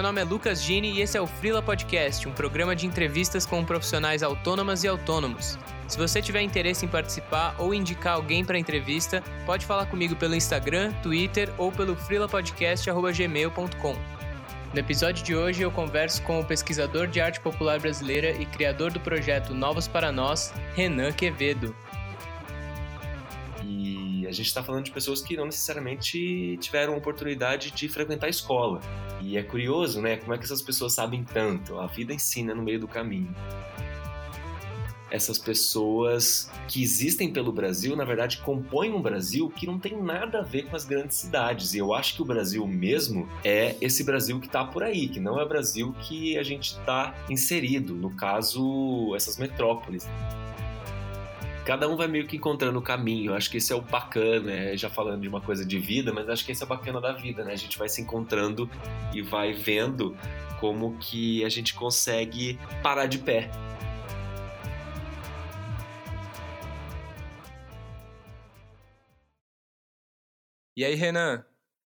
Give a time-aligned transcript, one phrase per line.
[0.00, 3.44] meu nome é Lucas Gini e esse é o Frila Podcast, um programa de entrevistas
[3.44, 5.58] com profissionais autônomas e autônomos.
[5.86, 10.34] Se você tiver interesse em participar ou indicar alguém para entrevista, pode falar comigo pelo
[10.34, 13.94] Instagram, Twitter ou pelo frilapodcast.gmail.com.
[14.72, 18.90] No episódio de hoje eu converso com o pesquisador de arte popular brasileira e criador
[18.90, 21.76] do projeto Novos para Nós, Renan Quevedo
[24.30, 28.80] a gente está falando de pessoas que não necessariamente tiveram oportunidade de frequentar a escola.
[29.20, 30.18] E é curioso, né?
[30.18, 31.80] Como é que essas pessoas sabem tanto?
[31.80, 33.34] A vida ensina no meio do caminho.
[35.10, 40.38] Essas pessoas que existem pelo Brasil, na verdade, compõem um Brasil que não tem nada
[40.38, 41.74] a ver com as grandes cidades.
[41.74, 45.18] E eu acho que o Brasil mesmo é esse Brasil que está por aí, que
[45.18, 50.06] não é o Brasil que a gente está inserido, no caso, essas metrópoles
[51.70, 53.32] cada um vai meio que encontrando o caminho.
[53.32, 54.76] Acho que esse é o bacana, né?
[54.76, 57.12] já falando de uma coisa de vida, mas acho que esse é o bacana da
[57.12, 57.52] vida, né?
[57.52, 58.68] A gente vai se encontrando
[59.14, 60.16] e vai vendo
[60.58, 63.48] como que a gente consegue parar de pé.
[70.76, 71.44] E aí, Renan?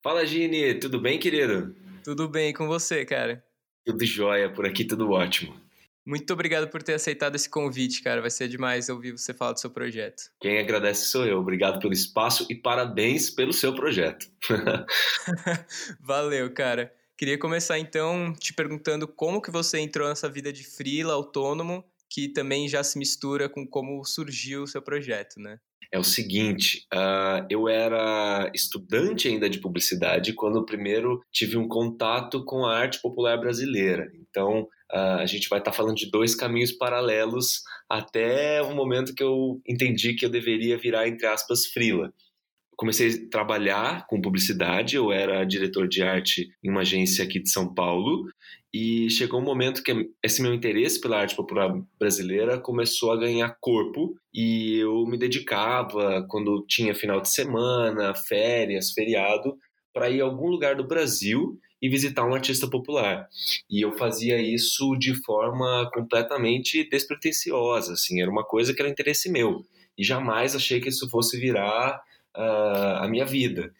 [0.02, 1.76] Fala, Gini, tudo bem, querido?
[2.02, 3.44] Tudo bem com você, cara?
[3.86, 5.65] Tudo jóia, por aqui tudo ótimo.
[6.06, 8.22] Muito obrigado por ter aceitado esse convite, cara.
[8.22, 10.32] Vai ser demais ouvir você falar do seu projeto.
[10.40, 11.40] Quem agradece sou eu.
[11.40, 14.28] Obrigado pelo espaço e parabéns pelo seu projeto.
[16.00, 16.94] Valeu, cara.
[17.18, 22.28] Queria começar então te perguntando como que você entrou nessa vida de freela, autônomo, que
[22.28, 25.60] também já se mistura com como surgiu o seu projeto, né?
[25.96, 32.44] É o seguinte, uh, eu era estudante ainda de publicidade quando primeiro tive um contato
[32.44, 34.12] com a arte popular brasileira.
[34.30, 39.16] Então, Uh, a gente vai estar tá falando de dois caminhos paralelos até o momento
[39.16, 42.14] que eu entendi que eu deveria virar, entre aspas, frila.
[42.78, 47.50] Comecei a trabalhar com publicidade, eu era diretor de arte em uma agência aqui de
[47.50, 48.26] São Paulo,
[48.78, 53.56] e chegou um momento que esse meu interesse pela arte popular brasileira começou a ganhar
[53.62, 59.58] corpo, e eu me dedicava, quando tinha final de semana, férias, feriado,
[59.94, 63.30] para ir a algum lugar do Brasil e visitar um artista popular.
[63.70, 69.32] E eu fazia isso de forma completamente despretensiosa, assim, era uma coisa que era interesse
[69.32, 69.66] meu.
[69.98, 72.02] E jamais achei que isso fosse virar
[72.36, 73.74] uh, a minha vida.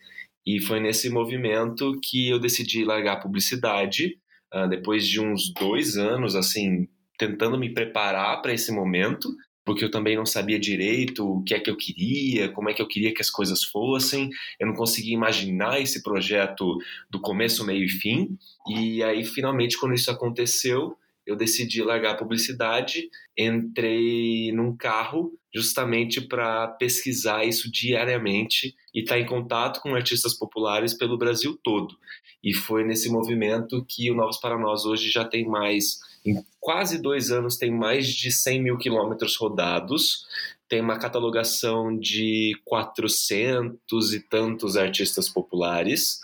[0.46, 4.18] E foi nesse movimento que eu decidi largar a publicidade,
[4.54, 9.30] uh, depois de uns dois anos, assim, tentando me preparar para esse momento,
[9.66, 12.82] porque eu também não sabia direito o que é que eu queria, como é que
[12.82, 14.30] eu queria que as coisas fossem.
[14.60, 16.78] Eu não conseguia imaginar esse projeto
[17.10, 18.38] do começo, meio e fim.
[18.70, 20.96] E aí, finalmente, quando isso aconteceu,
[21.26, 29.16] eu decidi largar a publicidade, entrei num carro justamente para pesquisar isso diariamente e estar
[29.16, 31.98] tá em contato com artistas populares pelo Brasil todo.
[32.46, 36.98] E foi nesse movimento que o Novos para Nós hoje já tem mais em quase
[36.98, 40.26] dois anos tem mais de 100 mil quilômetros rodados,
[40.68, 46.20] tem uma catalogação de 400 e tantos artistas populares.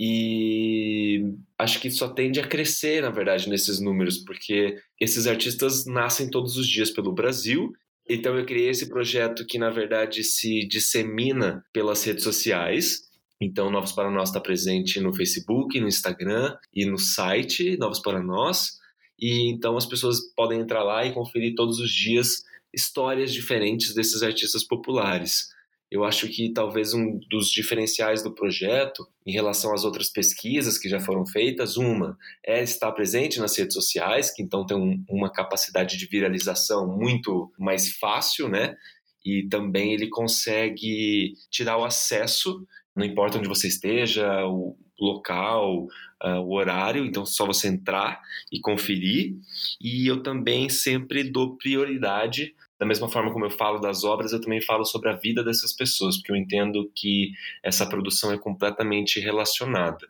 [0.00, 1.22] E
[1.58, 6.56] acho que só tende a crescer, na verdade, nesses números, porque esses artistas nascem todos
[6.56, 7.72] os dias pelo Brasil.
[8.08, 13.02] Então eu criei esse projeto que, na verdade, se dissemina pelas redes sociais.
[13.42, 18.22] Então, Novos para Nós está presente no Facebook, no Instagram e no site Novos para
[18.22, 18.78] Nós.
[19.18, 24.22] E então as pessoas podem entrar lá e conferir todos os dias histórias diferentes desses
[24.22, 25.48] artistas populares.
[25.90, 30.88] Eu acho que talvez um dos diferenciais do projeto em relação às outras pesquisas que
[30.88, 32.16] já foram feitas, uma
[32.46, 37.52] é estar presente nas redes sociais, que então tem um, uma capacidade de viralização muito
[37.58, 38.76] mais fácil, né?
[39.24, 45.86] E também ele consegue tirar o acesso, não importa onde você esteja, o local,
[46.22, 48.20] uh, o horário, então só você entrar
[48.50, 49.34] e conferir.
[49.80, 54.40] E eu também sempre dou prioridade, da mesma forma como eu falo das obras, eu
[54.40, 59.20] também falo sobre a vida dessas pessoas, porque eu entendo que essa produção é completamente
[59.20, 60.08] relacionada.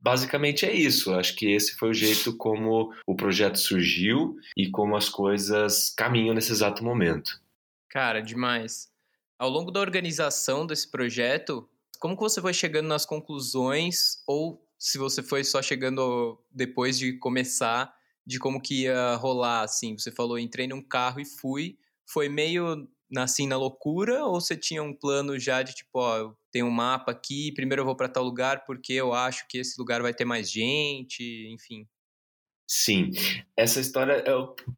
[0.00, 1.12] Basicamente é isso.
[1.14, 6.34] Acho que esse foi o jeito como o projeto surgiu e como as coisas caminham
[6.34, 7.40] nesse exato momento.
[7.90, 8.88] Cara, demais.
[9.38, 11.68] Ao longo da organização desse projeto,
[12.00, 17.18] como que você foi chegando nas conclusões ou se você foi só chegando depois de
[17.18, 17.94] começar
[18.26, 19.96] de como que ia rolar, assim?
[19.96, 21.78] Você falou, entrei num carro e fui.
[22.04, 26.62] Foi meio assim na loucura ou você tinha um plano já de tipo, ó, tem
[26.62, 30.02] um mapa aqui, primeiro eu vou para tal lugar porque eu acho que esse lugar
[30.02, 31.22] vai ter mais gente,
[31.52, 31.86] enfim.
[32.68, 33.12] Sim,
[33.56, 34.32] essa história é,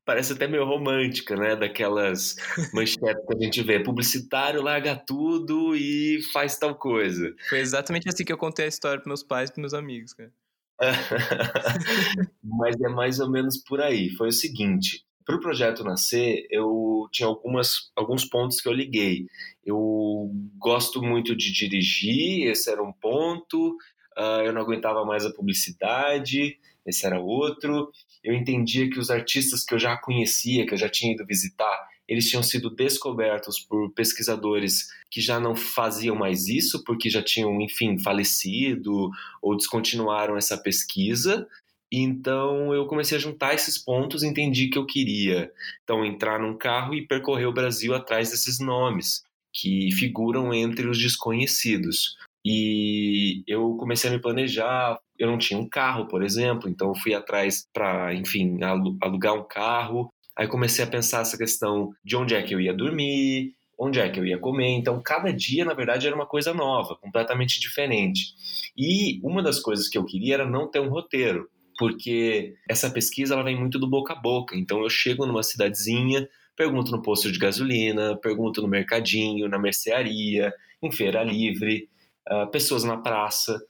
[0.04, 1.56] parece até meio romântica, né?
[1.56, 2.36] Daquelas
[2.74, 3.82] manchetes que a gente vê.
[3.82, 7.34] Publicitário larga tudo e faz tal coisa.
[7.48, 10.12] Foi exatamente assim que eu contei a história para meus pais e para meus amigos,
[10.12, 10.30] cara.
[12.44, 14.10] Mas é mais ou menos por aí.
[14.10, 19.26] Foi o seguinte: para o projeto nascer, eu tinha algumas, alguns pontos que eu liguei.
[19.64, 23.76] Eu gosto muito de dirigir, esse era um ponto.
[24.16, 26.58] Uh, eu não aguentava mais a publicidade,
[26.88, 27.90] esse era outro.
[28.24, 31.88] Eu entendia que os artistas que eu já conhecia, que eu já tinha ido visitar,
[32.08, 37.60] eles tinham sido descobertos por pesquisadores que já não faziam mais isso, porque já tinham,
[37.60, 39.10] enfim, falecido
[39.42, 41.46] ou descontinuaram essa pesquisa.
[41.92, 45.50] Então eu comecei a juntar esses pontos, entendi que eu queria
[45.84, 50.98] então entrar num carro e percorrer o Brasil atrás desses nomes que figuram entre os
[50.98, 52.16] desconhecidos.
[52.50, 54.98] E eu comecei a me planejar.
[55.18, 60.10] Eu não tinha um carro, por exemplo, então fui atrás para, enfim, alugar um carro.
[60.34, 64.08] Aí comecei a pensar essa questão de onde é que eu ia dormir, onde é
[64.08, 64.70] que eu ia comer.
[64.70, 68.32] Então, cada dia, na verdade, era uma coisa nova, completamente diferente.
[68.74, 73.34] E uma das coisas que eu queria era não ter um roteiro porque essa pesquisa
[73.34, 74.56] ela vem muito do boca a boca.
[74.56, 80.52] Então eu chego numa cidadezinha, pergunto no posto de gasolina, pergunto no mercadinho, na mercearia,
[80.82, 81.88] em feira livre,
[82.30, 83.60] uh, pessoas na praça.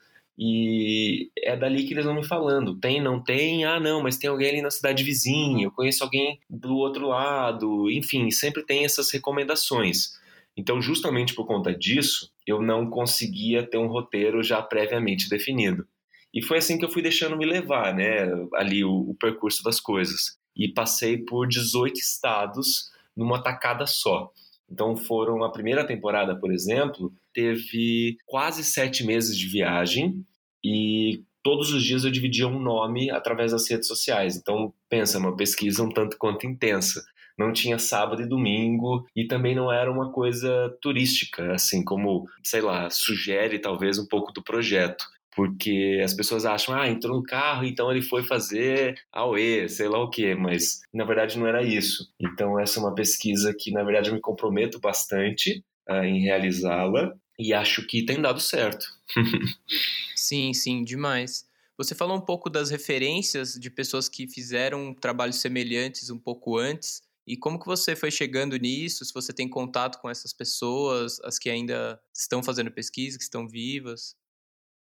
[0.40, 2.78] E é dali que eles vão me falando.
[2.78, 3.64] Tem, não tem?
[3.64, 7.90] Ah, não, mas tem alguém ali na cidade vizinha, eu conheço alguém do outro lado.
[7.90, 10.16] Enfim, sempre tem essas recomendações.
[10.56, 15.86] Então, justamente por conta disso, eu não conseguia ter um roteiro já previamente definido.
[16.32, 19.80] E foi assim que eu fui deixando me levar, né, ali o, o percurso das
[19.80, 20.36] coisas.
[20.56, 24.32] E passei por 18 estados numa tacada só.
[24.70, 30.24] Então foram a primeira temporada, por exemplo, teve quase sete meses de viagem
[30.64, 34.36] e todos os dias eu dividia um nome através das redes sociais.
[34.36, 37.02] Então pensa, uma pesquisa um tanto quanto intensa.
[37.38, 42.60] Não tinha sábado e domingo e também não era uma coisa turística, assim como, sei
[42.60, 45.04] lá, sugere talvez um pouco do projeto
[45.38, 50.02] porque as pessoas acham, ah, entrou no carro, então ele foi fazer AOE, sei lá
[50.02, 52.12] o quê, mas na verdade não era isso.
[52.18, 57.14] Então essa é uma pesquisa que na verdade eu me comprometo bastante uh, em realizá-la
[57.38, 58.84] e acho que tem dado certo.
[60.16, 61.46] sim, sim, demais.
[61.76, 67.00] Você falou um pouco das referências de pessoas que fizeram trabalhos semelhantes um pouco antes.
[67.24, 69.04] E como que você foi chegando nisso?
[69.04, 73.46] Se você tem contato com essas pessoas, as que ainda estão fazendo pesquisa, que estão
[73.46, 74.16] vivas?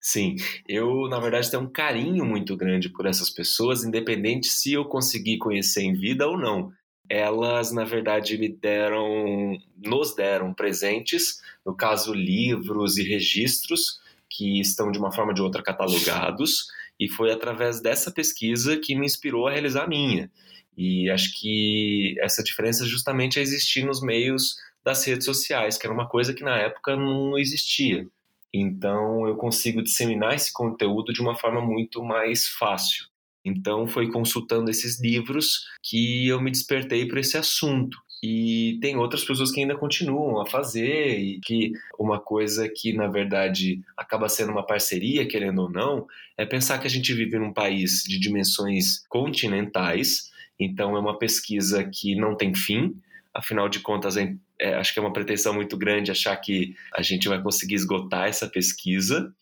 [0.06, 0.36] Sim,
[0.68, 5.38] eu na verdade tenho um carinho muito grande por essas pessoas, independente se eu conseguir
[5.38, 6.74] conhecer em vida ou não.
[7.10, 14.92] Elas, na verdade, me deram, nos deram presentes, no caso, livros e registros que estão
[14.92, 16.68] de uma forma ou de outra catalogados,
[17.00, 20.30] e foi através dessa pesquisa que me inspirou a realizar a minha.
[20.78, 25.94] E acho que essa diferença justamente é existir nos meios das redes sociais, que era
[25.94, 28.06] uma coisa que na época não existia.
[28.54, 33.06] Então eu consigo disseminar esse conteúdo de uma forma muito mais fácil.
[33.44, 37.98] Então foi consultando esses livros que eu me despertei para esse assunto.
[38.26, 43.08] E tem outras pessoas que ainda continuam a fazer e que uma coisa que na
[43.08, 46.08] verdade acaba sendo uma parceria, querendo ou não,
[46.38, 50.32] é pensar que a gente vive num país de dimensões continentais.
[50.58, 52.96] Então é uma pesquisa que não tem fim,
[53.34, 57.02] afinal de contas é é, acho que é uma pretensão muito grande achar que a
[57.02, 59.34] gente vai conseguir esgotar essa pesquisa.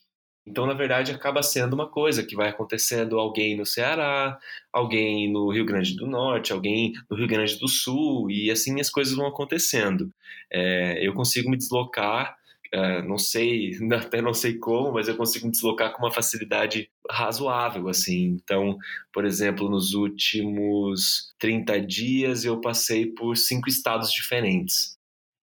[0.48, 4.40] Então, na verdade, acaba sendo uma coisa que vai acontecendo alguém no Ceará,
[4.74, 8.90] alguém no Rio Grande do Norte, alguém no Rio Grande do Sul, e assim as
[8.90, 10.12] coisas vão acontecendo.
[10.52, 12.36] É, eu consigo me deslocar
[12.74, 16.90] Uh, não sei, até não sei como, mas eu consigo me deslocar com uma facilidade
[17.10, 18.38] razoável, assim.
[18.42, 18.78] Então,
[19.14, 24.98] por exemplo, nos últimos 30 dias eu passei por cinco estados diferentes.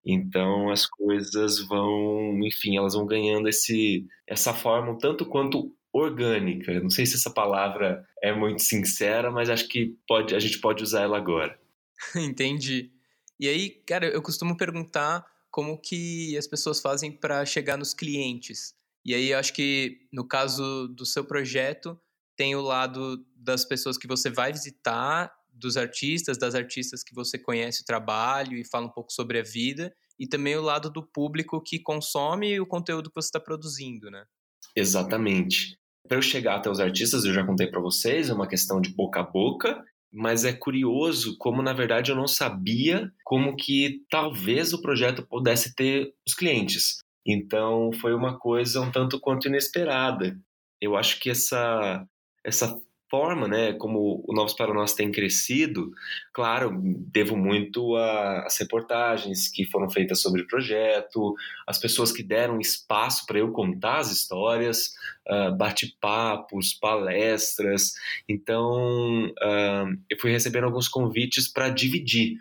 [0.06, 6.80] Então as coisas vão, enfim, elas vão ganhando esse, essa forma um tanto quanto orgânica.
[6.80, 10.82] Não sei se essa palavra é muito sincera, mas acho que pode, a gente pode
[10.82, 11.60] usar ela agora.
[12.16, 12.92] Entendi.
[13.40, 15.26] E aí, cara, eu costumo perguntar
[15.58, 18.76] como que as pessoas fazem para chegar nos clientes.
[19.04, 22.00] E aí, acho que no caso do seu projeto,
[22.36, 27.40] tem o lado das pessoas que você vai visitar dos artistas, das artistas que você
[27.40, 31.02] conhece o trabalho e fala um pouco sobre a vida, e também o lado do
[31.02, 34.26] público que consome o conteúdo que você está produzindo, né?
[34.76, 35.76] Exatamente.
[36.08, 38.92] Para eu chegar até os artistas, eu já contei para vocês, é uma questão de
[38.92, 44.74] boca a boca, mas é curioso como na verdade eu não sabia como que talvez
[44.74, 46.98] o projeto pudesse ter os clientes.
[47.26, 50.38] Então foi uma coisa um tanto quanto inesperada.
[50.82, 52.06] Eu acho que essa
[52.46, 55.92] essa forma, né, como o Novos para Nós tem crescido,
[56.34, 61.36] claro, devo muito às reportagens que foram feitas sobre o projeto,
[61.66, 64.94] as pessoas que deram espaço para eu contar as histórias,
[65.28, 67.94] uh, bate-papos, palestras.
[68.28, 72.38] Então, uh, eu fui recebendo alguns convites para dividir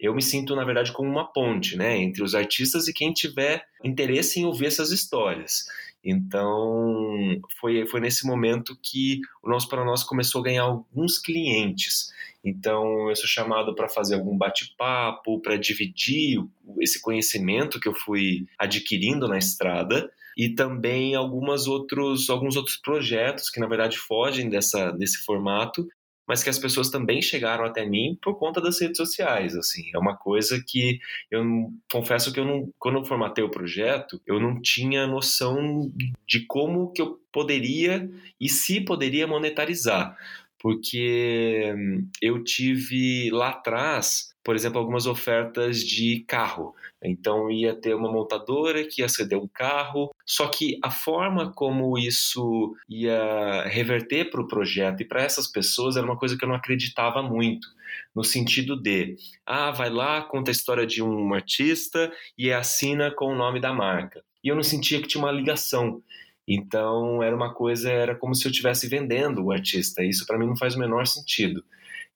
[0.00, 3.64] eu me sinto, na verdade, como uma ponte né, entre os artistas e quem tiver
[3.82, 5.64] interesse em ouvir essas histórias.
[6.04, 12.10] Então, foi, foi nesse momento que o Nosso para Nós começou a ganhar alguns clientes.
[12.44, 16.38] Então, eu sou chamado para fazer algum bate-papo, para dividir
[16.80, 23.50] esse conhecimento que eu fui adquirindo na estrada e também algumas outros, alguns outros projetos
[23.50, 25.86] que, na verdade, fogem dessa, desse formato
[26.28, 29.90] mas que as pessoas também chegaram até mim por conta das redes sociais, assim.
[29.94, 31.42] É uma coisa que eu
[31.90, 35.90] confesso que eu não, quando eu formatei o projeto, eu não tinha noção
[36.26, 38.08] de como que eu poderia
[38.38, 40.16] e se poderia monetarizar
[40.60, 41.74] porque
[42.20, 46.74] eu tive lá atrás, por exemplo, algumas ofertas de carro.
[47.04, 51.96] Então ia ter uma montadora que ia ceder um carro, só que a forma como
[51.96, 56.48] isso ia reverter para o projeto e para essas pessoas era uma coisa que eu
[56.48, 57.68] não acreditava muito.
[58.14, 63.26] No sentido de, ah, vai lá, conta a história de um artista e assina com
[63.26, 64.22] o nome da marca.
[64.42, 66.02] E eu não sentia que tinha uma ligação.
[66.48, 70.02] Então era uma coisa, era como se eu estivesse vendendo o artista.
[70.02, 71.62] Isso para mim não faz o menor sentido.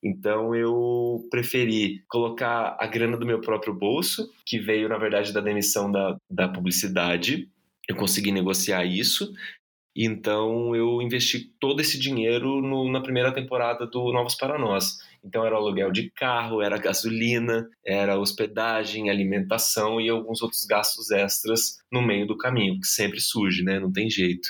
[0.03, 5.39] Então eu preferi colocar a grana do meu próprio bolso, que veio na verdade da
[5.39, 7.47] demissão da, da publicidade.
[7.87, 9.31] Eu consegui negociar isso
[9.95, 14.97] então eu investi todo esse dinheiro no, na primeira temporada do Novos para Nós.
[15.23, 21.77] Então era aluguel de carro, era gasolina, era hospedagem, alimentação e alguns outros gastos extras
[21.91, 23.79] no meio do caminho, que sempre surge, né?
[23.79, 24.49] Não tem jeito.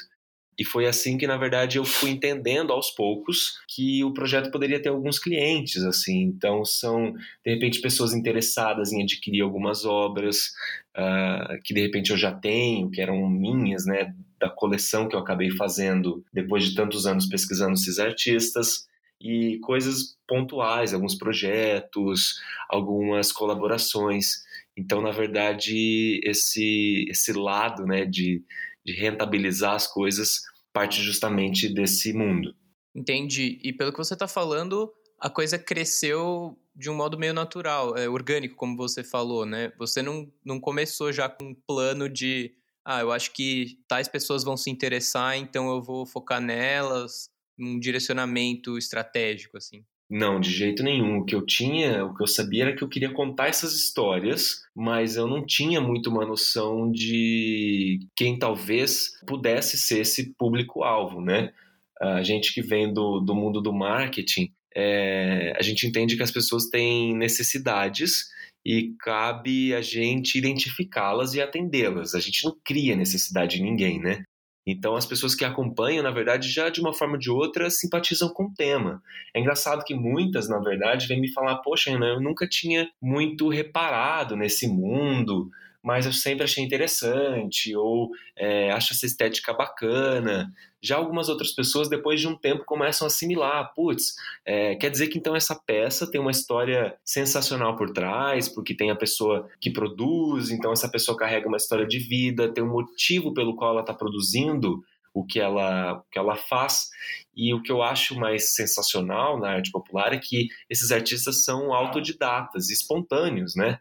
[0.58, 4.80] E foi assim que, na verdade, eu fui entendendo aos poucos que o projeto poderia
[4.80, 6.22] ter alguns clientes, assim.
[6.22, 10.52] Então, são, de repente, pessoas interessadas em adquirir algumas obras
[10.96, 14.14] uh, que, de repente, eu já tenho, que eram minhas, né?
[14.44, 18.86] Da coleção que eu acabei fazendo depois de tantos anos pesquisando esses artistas
[19.22, 24.44] e coisas pontuais, alguns projetos, algumas colaborações.
[24.76, 28.44] Então, na verdade, esse, esse lado né, de,
[28.86, 30.42] de rentabilizar as coisas
[30.74, 32.54] parte justamente desse mundo.
[32.94, 33.60] Entendi.
[33.64, 38.10] E pelo que você está falando, a coisa cresceu de um modo meio natural, é
[38.10, 39.72] orgânico, como você falou, né?
[39.78, 44.44] Você não, não começou já com um plano de, ah, eu acho que tais pessoas
[44.44, 49.84] vão se interessar, então eu vou focar nelas, um direcionamento estratégico, assim.
[50.10, 51.20] Não, de jeito nenhum.
[51.20, 54.63] O que eu tinha, o que eu sabia era que eu queria contar essas histórias,
[54.75, 61.52] mas eu não tinha muito uma noção de quem talvez pudesse ser esse público-alvo, né?
[62.00, 66.32] A gente que vem do, do mundo do marketing, é, a gente entende que as
[66.32, 68.28] pessoas têm necessidades
[68.65, 72.15] e cabe a gente identificá-las e atendê-las.
[72.15, 74.24] A gente não cria necessidade em ninguém, né?
[74.65, 78.29] Então, as pessoas que acompanham, na verdade, já de uma forma ou de outra simpatizam
[78.29, 79.03] com o tema.
[79.36, 84.38] É engraçado que muitas, na verdade, vêm me falar: Poxa, eu nunca tinha muito reparado
[84.38, 85.50] nesse mundo,
[85.84, 90.50] mas eu sempre achei interessante, ou é, acho essa estética bacana.
[90.82, 95.08] Já algumas outras pessoas, depois de um tempo, começam a assimilar: putz, é, quer dizer
[95.08, 99.70] que então essa peça tem uma história sensacional por trás, porque tem a pessoa que
[99.70, 103.82] produz, então essa pessoa carrega uma história de vida, tem um motivo pelo qual ela
[103.82, 104.82] está produzindo
[105.13, 106.90] o que ela, o que ela faz.
[107.36, 111.74] E o que eu acho mais sensacional na arte popular é que esses artistas são
[111.74, 113.80] autodidatas, espontâneos, né?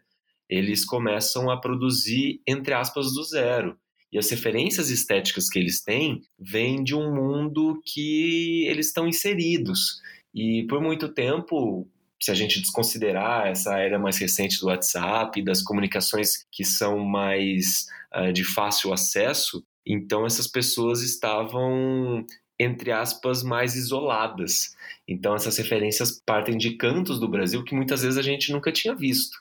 [0.49, 3.77] Eles começam a produzir, entre aspas, do zero.
[4.11, 9.99] E as referências estéticas que eles têm vêm de um mundo que eles estão inseridos.
[10.33, 11.87] E por muito tempo,
[12.21, 17.87] se a gente desconsiderar essa era mais recente do WhatsApp, das comunicações que são mais
[18.15, 22.25] uh, de fácil acesso, então essas pessoas estavam,
[22.59, 24.75] entre aspas, mais isoladas.
[25.07, 28.95] Então essas referências partem de cantos do Brasil que muitas vezes a gente nunca tinha
[28.95, 29.37] visto.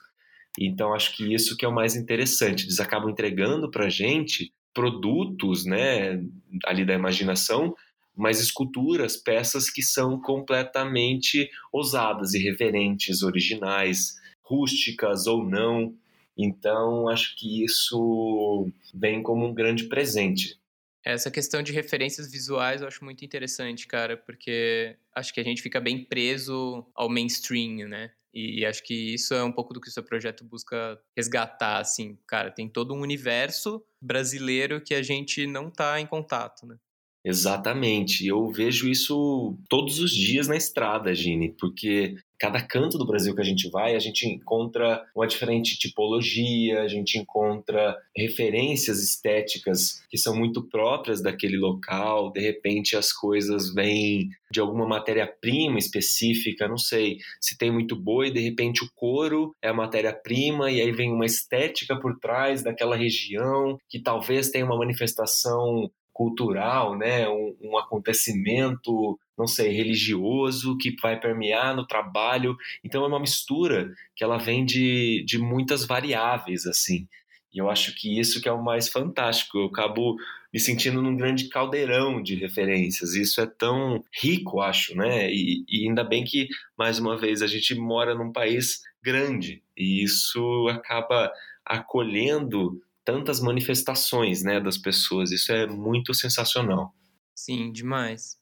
[0.59, 2.65] Então, acho que isso que é o mais interessante.
[2.65, 6.23] Eles acabam entregando para a gente produtos, né,
[6.65, 7.75] ali da imaginação,
[8.15, 15.95] mas esculturas, peças que são completamente ousadas, irreverentes, originais, rústicas ou não.
[16.37, 20.59] Então, acho que isso vem como um grande presente.
[21.05, 25.61] Essa questão de referências visuais eu acho muito interessante, cara, porque acho que a gente
[25.61, 28.13] fica bem preso ao mainstream, né?
[28.35, 32.19] E acho que isso é um pouco do que o seu projeto busca resgatar, assim,
[32.27, 36.77] cara, tem todo um universo brasileiro que a gente não está em contato, né?
[37.25, 38.27] Exatamente.
[38.27, 43.41] Eu vejo isso todos os dias na estrada, Gini, porque cada canto do Brasil que
[43.41, 50.19] a gente vai, a gente encontra uma diferente tipologia, a gente encontra referências estéticas que
[50.19, 52.33] são muito próprias daquele local.
[52.33, 57.19] De repente, as coisas vêm de alguma matéria-prima específica, não sei.
[57.41, 61.25] Se tem muito boi, de repente o couro é a matéria-prima e aí vem uma
[61.25, 69.19] estética por trás daquela região que talvez tenha uma manifestação cultural, né, um, um, acontecimento,
[69.39, 72.57] não sei, religioso que vai permear no trabalho.
[72.85, 77.09] Então é uma mistura que ela vem de, de muitas variáveis, assim.
[77.53, 79.59] E eu acho que isso que é o mais fantástico.
[79.59, 80.17] Eu acabo
[80.53, 83.15] me sentindo num grande caldeirão de referências.
[83.15, 85.31] Isso é tão rico, acho, né?
[85.31, 90.03] E, e ainda bem que, mais uma vez, a gente mora num país grande e
[90.03, 91.33] isso acaba
[91.65, 95.33] acolhendo tantas manifestações, né, das pessoas.
[95.33, 96.95] Isso é muito sensacional.
[97.35, 98.42] Sim, demais.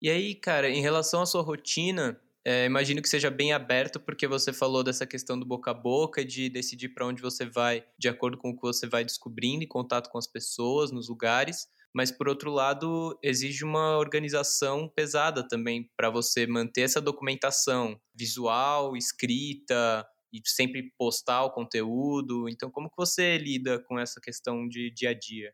[0.00, 4.26] E aí, cara, em relação à sua rotina, é, imagino que seja bem aberto, porque
[4.28, 8.08] você falou dessa questão do boca a boca, de decidir para onde você vai de
[8.08, 11.66] acordo com o que você vai descobrindo em contato com as pessoas, nos lugares.
[11.94, 18.96] Mas, por outro lado, exige uma organização pesada também para você manter essa documentação visual,
[18.96, 22.48] escrita, e sempre postar o conteúdo.
[22.48, 25.52] Então, como que você lida com essa questão de dia a dia?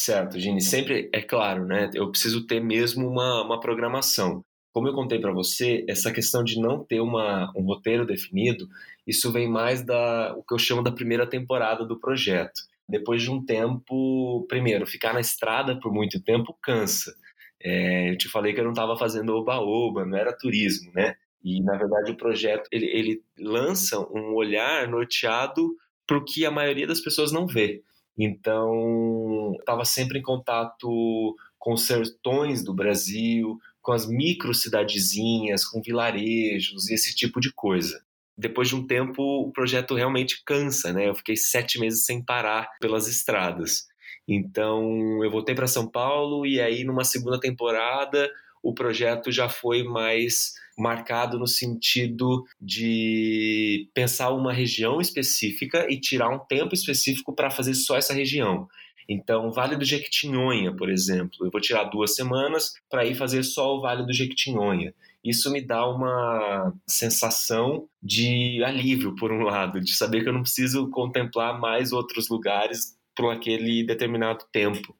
[0.00, 0.60] Certo, Gini.
[0.60, 1.90] Sempre, é claro, né?
[1.92, 4.44] Eu preciso ter mesmo uma, uma programação.
[4.72, 8.68] Como eu contei para você, essa questão de não ter uma, um roteiro definido,
[9.04, 12.60] isso vem mais da o que eu chamo da primeira temporada do projeto.
[12.88, 17.12] Depois de um tempo, primeiro, ficar na estrada por muito tempo cansa.
[17.60, 21.16] É, eu te falei que eu não estava fazendo oba-oba, não era turismo, né?
[21.42, 25.74] E, na verdade, o projeto ele, ele lança um olhar norteado
[26.06, 27.82] para o que a maioria das pessoas não vê.
[28.18, 35.80] Então, estava sempre em contato com os sertões do Brasil, com as micro cidadezinhas, com
[35.80, 38.02] vilarejos e esse tipo de coisa.
[38.36, 41.08] Depois de um tempo, o projeto realmente cansa, né?
[41.08, 43.86] Eu fiquei sete meses sem parar pelas estradas.
[44.26, 48.30] Então, eu voltei para São Paulo e aí, numa segunda temporada,
[48.62, 56.30] o projeto já foi mais marcado no sentido de pensar uma região específica e tirar
[56.30, 58.68] um tempo específico para fazer só essa região.
[59.08, 63.74] Então, Vale do Jequitinhonha, por exemplo, eu vou tirar duas semanas para ir fazer só
[63.74, 64.94] o Vale do Jequitinhonha.
[65.24, 70.42] Isso me dá uma sensação de alívio, por um lado, de saber que eu não
[70.42, 74.94] preciso contemplar mais outros lugares por aquele determinado tempo.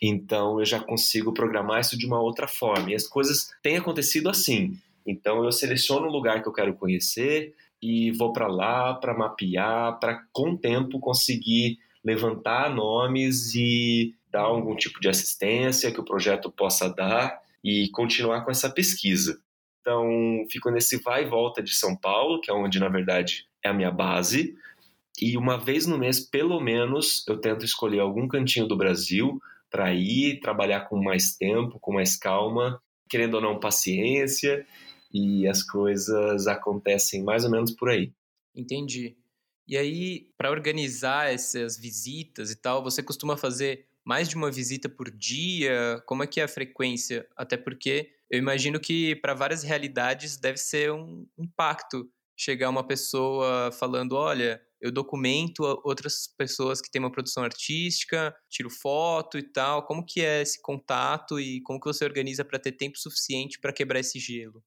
[0.00, 2.90] Então, eu já consigo programar isso de uma outra forma.
[2.90, 4.78] E as coisas têm acontecido assim.
[5.08, 9.98] Então eu seleciono o lugar que eu quero conhecer e vou para lá para mapear,
[9.98, 16.04] para com o tempo conseguir levantar nomes e dar algum tipo de assistência que o
[16.04, 19.40] projeto possa dar e continuar com essa pesquisa.
[19.80, 23.70] Então, fico nesse vai e volta de São Paulo, que é onde na verdade é
[23.70, 24.54] a minha base,
[25.20, 29.40] e uma vez no mês, pelo menos, eu tento escolher algum cantinho do Brasil
[29.70, 34.64] para ir trabalhar com mais tempo, com mais calma, querendo ou não paciência
[35.12, 38.12] e as coisas acontecem mais ou menos por aí.
[38.54, 39.16] Entendi.
[39.66, 44.88] E aí, para organizar essas visitas e tal, você costuma fazer mais de uma visita
[44.88, 46.02] por dia?
[46.06, 47.28] Como é que é a frequência?
[47.36, 53.70] Até porque eu imagino que para várias realidades deve ser um impacto chegar uma pessoa
[53.72, 59.84] falando, olha, eu documento outras pessoas que têm uma produção artística, tiro foto e tal.
[59.84, 63.72] Como que é esse contato e como que você organiza para ter tempo suficiente para
[63.72, 64.62] quebrar esse gelo?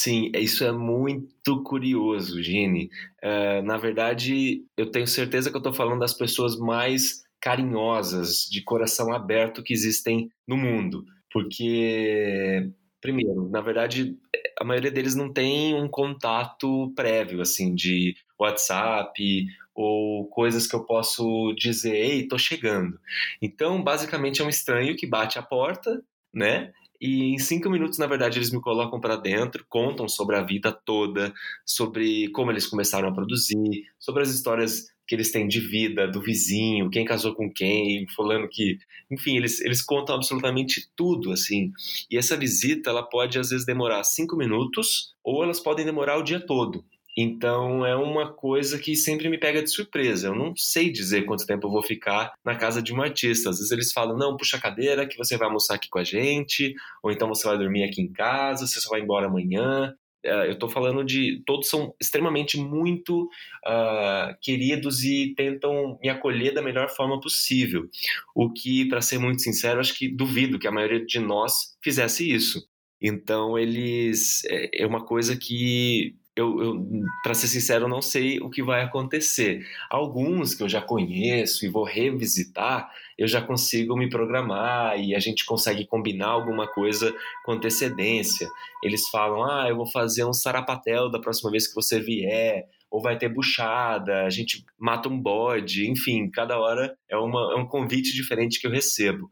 [0.00, 2.88] Sim, isso é muito curioso, Gini.
[3.20, 8.62] Uh, na verdade, eu tenho certeza que eu estou falando das pessoas mais carinhosas, de
[8.62, 11.04] coração aberto que existem no mundo.
[11.32, 14.16] Porque, primeiro, na verdade,
[14.60, 20.86] a maioria deles não tem um contato prévio, assim, de WhatsApp ou coisas que eu
[20.86, 23.00] posso dizer, ei, tô chegando.
[23.42, 26.00] Então, basicamente, é um estranho que bate a porta,
[26.32, 26.70] né?
[27.00, 30.72] E em cinco minutos, na verdade, eles me colocam para dentro, contam sobre a vida
[30.72, 31.32] toda,
[31.64, 36.20] sobre como eles começaram a produzir, sobre as histórias que eles têm de vida, do
[36.20, 38.78] vizinho, quem casou com quem, fulano que...
[39.10, 41.72] Enfim, eles, eles contam absolutamente tudo, assim.
[42.10, 46.22] E essa visita, ela pode, às vezes, demorar cinco minutos, ou elas podem demorar o
[46.22, 46.84] dia todo.
[47.20, 50.28] Então é uma coisa que sempre me pega de surpresa.
[50.28, 53.50] Eu não sei dizer quanto tempo eu vou ficar na casa de um artista.
[53.50, 56.04] Às vezes eles falam: não, puxa a cadeira que você vai almoçar aqui com a
[56.04, 59.92] gente, ou então você vai dormir aqui em casa, você só vai embora amanhã.
[60.22, 63.24] é, eu estou falando de todos são extremamente muito
[63.66, 67.88] uh, queridos e tentam me acolher da melhor forma possível.
[68.32, 72.32] O que, para ser muito sincero, acho que duvido que a maioria de nós fizesse
[72.32, 72.64] isso.
[73.00, 76.86] Então eles é, é uma coisa que eu, eu
[77.22, 79.66] para ser sincero, não sei o que vai acontecer.
[79.90, 85.18] Alguns que eu já conheço e vou revisitar, eu já consigo me programar e a
[85.18, 87.12] gente consegue combinar alguma coisa
[87.44, 88.48] com antecedência.
[88.82, 93.02] Eles falam: ah, eu vou fazer um sarapatel da próxima vez que você vier, ou
[93.02, 97.66] vai ter buchada, a gente mata um bode, enfim, cada hora é, uma, é um
[97.66, 99.28] convite diferente que eu recebo.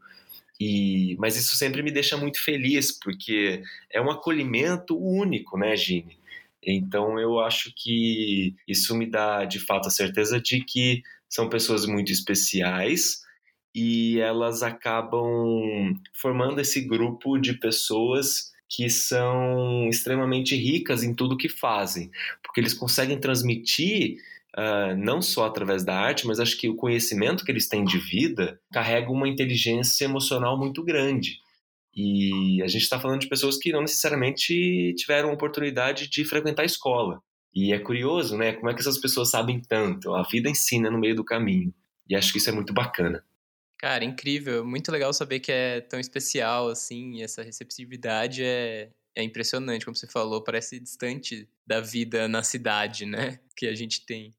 [0.59, 6.16] E, mas isso sempre me deixa muito feliz, porque é um acolhimento único, né, Gine?
[6.67, 11.85] Então eu acho que isso me dá de fato a certeza de que são pessoas
[11.85, 13.21] muito especiais
[13.73, 21.47] e elas acabam formando esse grupo de pessoas que são extremamente ricas em tudo que
[21.47, 22.11] fazem,
[22.43, 24.17] porque eles conseguem transmitir
[24.57, 27.97] uh, não só através da arte, mas acho que o conhecimento que eles têm de
[27.97, 31.39] vida carrega uma inteligência emocional muito grande.
[31.99, 36.65] E a gente está falando de pessoas que não necessariamente tiveram oportunidade de frequentar a
[36.65, 37.19] escola.
[37.51, 38.53] E é curioso, né?
[38.53, 40.13] Como é que essas pessoas sabem tanto?
[40.13, 41.73] A vida ensina no meio do caminho.
[42.07, 43.25] E acho que isso é muito bacana.
[43.79, 44.63] Cara, incrível.
[44.63, 47.23] Muito legal saber que é tão especial, assim.
[47.23, 50.43] essa receptividade é, é impressionante, como você falou.
[50.43, 53.39] Parece distante da vida na cidade, né?
[53.57, 54.35] Que a gente tem.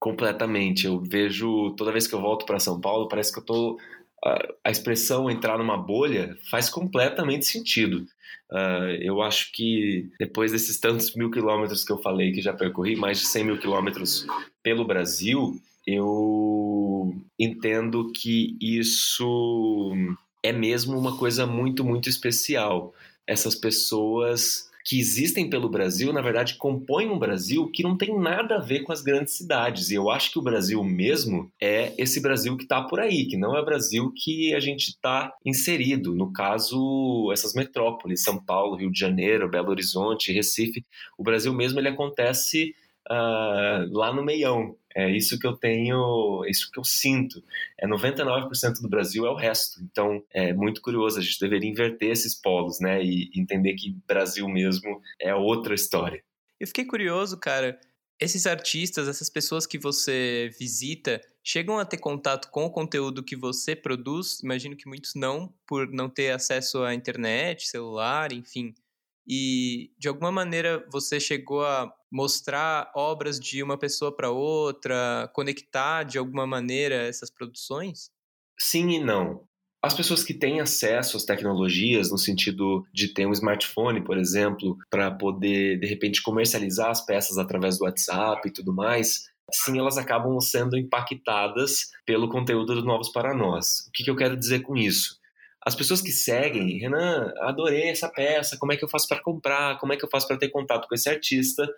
[0.00, 0.86] Completamente.
[0.86, 3.78] Eu vejo, toda vez que eu volto para São Paulo, parece que eu tô
[4.24, 8.06] a, expressão entrar numa bolha faz completamente sentido.
[8.50, 12.94] Uh, eu acho que depois desses tantos mil quilômetros que eu falei que já percorri,
[12.94, 14.26] mais de 100 mil quilômetros
[14.62, 19.92] pelo Brasil, eu entendo que isso
[20.42, 22.94] é mesmo uma coisa muito, muito especial.
[23.26, 28.56] Essas pessoas que existem pelo Brasil, na verdade, compõem um Brasil que não tem nada
[28.56, 29.90] a ver com as grandes cidades.
[29.90, 33.36] E eu acho que o Brasil mesmo é esse Brasil que está por aí, que
[33.36, 36.14] não é o Brasil que a gente está inserido.
[36.14, 40.84] No caso, essas metrópoles, São Paulo, Rio de Janeiro, Belo Horizonte, Recife.
[41.16, 42.74] O Brasil mesmo ele acontece
[43.10, 44.76] uh, lá no meião.
[44.94, 47.42] É isso que eu tenho, é isso que eu sinto.
[47.78, 49.80] É 99% do Brasil é o resto.
[49.82, 53.02] Então é muito curioso, a gente deveria inverter esses polos, né?
[53.02, 56.22] E entender que Brasil mesmo é outra história.
[56.60, 57.80] Eu fiquei curioso, cara.
[58.20, 63.34] Esses artistas, essas pessoas que você visita, chegam a ter contato com o conteúdo que
[63.34, 64.38] você produz?
[64.40, 68.74] Imagino que muitos não, por não ter acesso à internet, celular, enfim.
[69.26, 76.02] E de alguma maneira você chegou a mostrar obras de uma pessoa para outra, conectar
[76.02, 78.10] de alguma maneira essas produções?
[78.58, 79.44] Sim e não.
[79.82, 84.76] As pessoas que têm acesso às tecnologias, no sentido de ter um smartphone, por exemplo,
[84.88, 89.98] para poder, de repente, comercializar as peças através do WhatsApp e tudo mais, sim, elas
[89.98, 93.86] acabam sendo impactadas pelo conteúdo do Novos para Nós.
[93.88, 95.20] O que, que eu quero dizer com isso?
[95.64, 99.78] As pessoas que seguem, Renan, adorei essa peça, como é que eu faço para comprar,
[99.78, 101.68] como é que eu faço para ter contato com esse artista?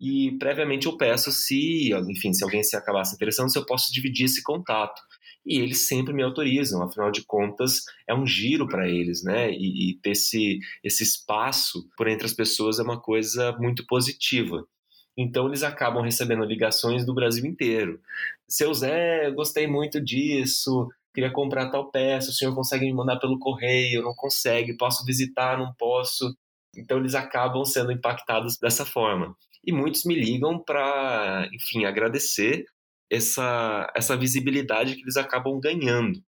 [0.00, 3.92] E previamente eu peço se, enfim, se alguém se acabar se interessando, se eu posso
[3.92, 5.00] dividir esse contato.
[5.44, 9.50] E eles sempre me autorizam, afinal de contas, é um giro para eles, né?
[9.50, 14.64] E, e, ter esse, esse espaço por entre as pessoas é uma coisa muito positiva.
[15.16, 18.00] Então eles acabam recebendo ligações do Brasil inteiro.
[18.48, 23.38] Seu Zé, gostei muito disso, queria comprar tal peça, o senhor consegue me mandar pelo
[23.38, 24.02] correio?
[24.02, 25.58] Não consegue, posso visitar?
[25.58, 26.36] Não posso.
[26.76, 29.34] Então eles acabam sendo impactados dessa forma
[29.68, 32.64] e muitos me ligam para, enfim, agradecer
[33.12, 36.22] essa, essa visibilidade que eles acabam ganhando.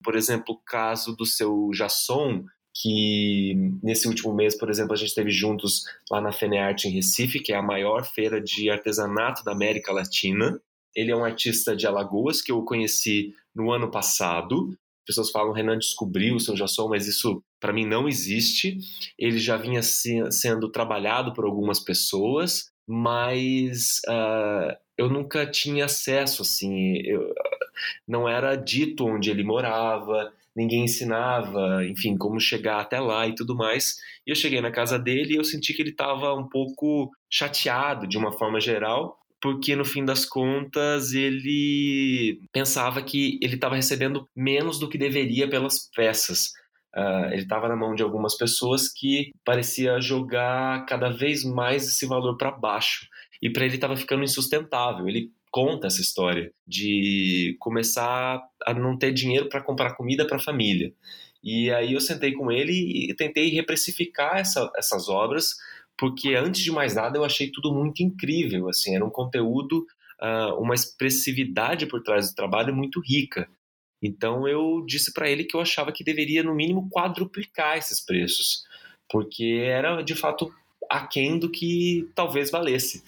[0.00, 3.52] Por exemplo, o caso do seu Jasson, que
[3.82, 7.52] nesse último mês, por exemplo, a gente esteve juntos lá na FENEARTE em Recife, que
[7.52, 10.60] é a maior feira de artesanato da América Latina.
[10.94, 14.68] Ele é um artista de Alagoas que eu conheci no ano passado.
[14.70, 18.78] As pessoas falam, Renan descobriu o seu Jasson, mas isso para mim não existe.
[19.18, 26.42] Ele já vinha se, sendo trabalhado por algumas pessoas mas uh, eu nunca tinha acesso,
[26.42, 27.32] assim, eu,
[28.06, 33.56] não era dito onde ele morava, ninguém ensinava, enfim, como chegar até lá e tudo
[33.56, 33.96] mais.
[34.26, 38.06] E eu cheguei na casa dele e eu senti que ele estava um pouco chateado,
[38.06, 44.28] de uma forma geral, porque no fim das contas ele pensava que ele estava recebendo
[44.34, 46.52] menos do que deveria pelas peças.
[46.96, 52.06] Uh, ele estava na mão de algumas pessoas que parecia jogar cada vez mais esse
[52.06, 53.08] valor para baixo.
[53.42, 55.08] E para ele estava ficando insustentável.
[55.08, 60.40] Ele conta essa história de começar a não ter dinheiro para comprar comida para a
[60.40, 60.92] família.
[61.42, 62.72] E aí eu sentei com ele
[63.10, 65.56] e tentei reprecificar essa, essas obras
[65.96, 69.86] porque antes de mais nada eu achei tudo muito incrível, assim, era um conteúdo,
[70.20, 73.48] uh, uma expressividade por trás do trabalho muito rica.
[74.04, 78.62] Então eu disse para ele que eu achava que deveria no mínimo quadruplicar esses preços,
[79.10, 80.52] porque era de fato
[80.90, 83.02] aquém do que talvez valesse.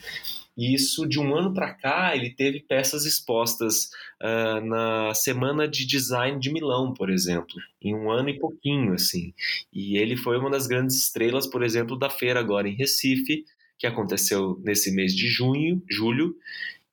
[0.57, 3.91] E isso, de um ano para cá, ele teve peças expostas
[4.23, 9.35] uh, na Semana de Design de Milão, por exemplo, em um ano e pouquinho, assim.
[9.71, 13.45] E ele foi uma das grandes estrelas, por exemplo, da feira agora em Recife,
[13.79, 16.35] que aconteceu nesse mês de junho, julho,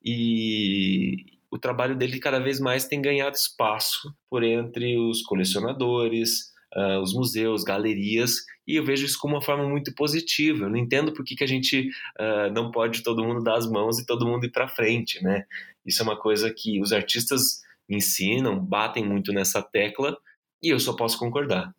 [0.04, 7.00] e o trabalho dele cada vez mais tem ganhado espaço por entre os colecionadores, uh,
[7.00, 8.38] os museus, galerias,
[8.68, 10.66] e eu vejo isso como uma forma muito positiva.
[10.66, 11.90] Eu não entendo por que, que a gente
[12.20, 15.46] uh, não pode todo mundo dar as mãos e todo mundo ir para frente, né?
[15.86, 20.18] Isso é uma coisa que os artistas ensinam, batem muito nessa tecla,
[20.60, 21.72] e eu só posso concordar.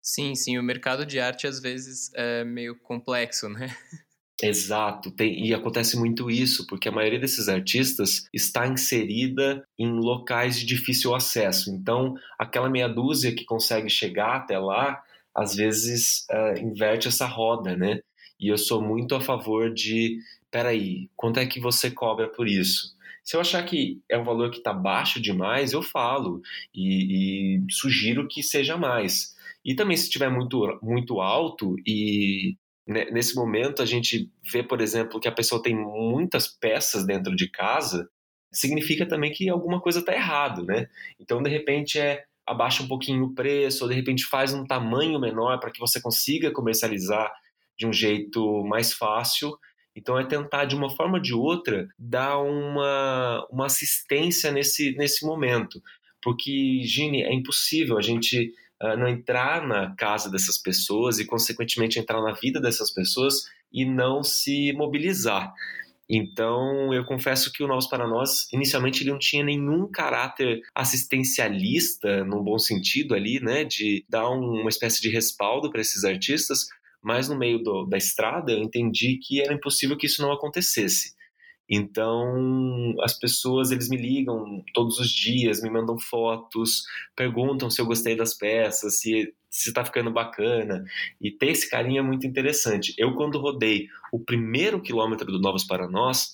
[0.00, 3.68] Sim, sim, o mercado de arte às vezes é meio complexo, né?
[4.40, 10.60] Exato, tem, e acontece muito isso, porque a maioria desses artistas está inserida em locais
[10.60, 11.70] de difícil acesso.
[11.72, 15.02] Então, aquela meia dúzia que consegue chegar até lá,
[15.34, 18.00] às vezes uh, inverte essa roda, né?
[18.38, 20.18] E eu sou muito a favor de,
[20.52, 22.96] peraí, quanto é que você cobra por isso?
[23.24, 26.40] Se eu achar que é um valor que está baixo demais, eu falo
[26.72, 29.36] e, e, sugiro que seja mais.
[29.64, 32.56] E também se estiver muito, muito alto e
[32.88, 37.48] nesse momento a gente vê, por exemplo, que a pessoa tem muitas peças dentro de
[37.50, 38.08] casa,
[38.50, 40.88] significa também que alguma coisa está errado, né?
[41.20, 45.20] Então, de repente, é abaixa um pouquinho o preço, ou de repente faz um tamanho
[45.20, 47.30] menor para que você consiga comercializar
[47.78, 49.56] de um jeito mais fácil.
[49.94, 55.26] Então, é tentar, de uma forma ou de outra, dar uma, uma assistência nesse, nesse
[55.26, 55.82] momento.
[56.22, 58.54] Porque, Gini, é impossível a gente
[58.96, 64.22] não entrar na casa dessas pessoas e, consequentemente, entrar na vida dessas pessoas e não
[64.22, 65.52] se mobilizar.
[66.10, 72.24] Então, eu confesso que o Novos para Nós, inicialmente, ele não tinha nenhum caráter assistencialista,
[72.24, 76.66] no bom sentido ali, né, de dar um, uma espécie de respaldo para esses artistas,
[77.02, 81.14] mas no meio do, da estrada eu entendi que era impossível que isso não acontecesse.
[81.68, 87.86] Então, as pessoas, eles me ligam todos os dias, me mandam fotos, perguntam se eu
[87.86, 90.84] gostei das peças, se se está ficando bacana.
[91.20, 92.94] E ter esse carinho é muito interessante.
[92.98, 96.32] Eu, quando rodei o primeiro quilômetro do Novos para Nós,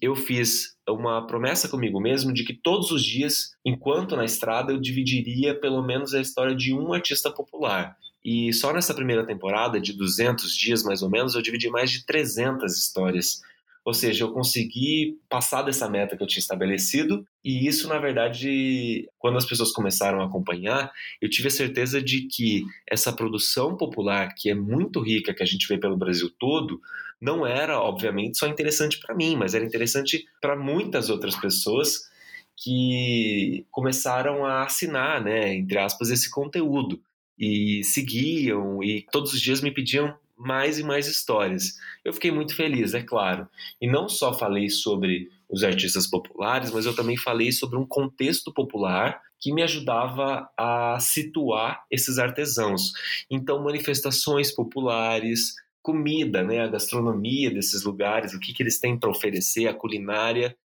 [0.00, 4.80] eu fiz uma promessa comigo mesmo de que todos os dias, enquanto na estrada, eu
[4.80, 7.96] dividiria pelo menos a história de um artista popular.
[8.24, 12.04] E só nessa primeira temporada, de 200 dias mais ou menos, eu dividi mais de
[12.04, 13.40] 300 histórias
[13.86, 19.08] ou seja, eu consegui passar dessa meta que eu tinha estabelecido, e isso, na verdade,
[19.16, 20.90] quando as pessoas começaram a acompanhar,
[21.22, 25.46] eu tive a certeza de que essa produção popular, que é muito rica, que a
[25.46, 26.80] gente vê pelo Brasil todo,
[27.20, 32.10] não era, obviamente, só interessante para mim, mas era interessante para muitas outras pessoas
[32.56, 37.00] que começaram a assinar, né, entre aspas, esse conteúdo.
[37.38, 41.74] E seguiam e todos os dias me pediam mais e mais histórias.
[42.04, 43.48] Eu fiquei muito feliz, é claro.
[43.80, 48.52] E não só falei sobre os artistas populares, mas eu também falei sobre um contexto
[48.52, 52.92] popular que me ajudava a situar esses artesãos.
[53.30, 59.10] Então, manifestações populares, comida, né, a gastronomia desses lugares, o que, que eles têm para
[59.10, 60.56] oferecer, a culinária,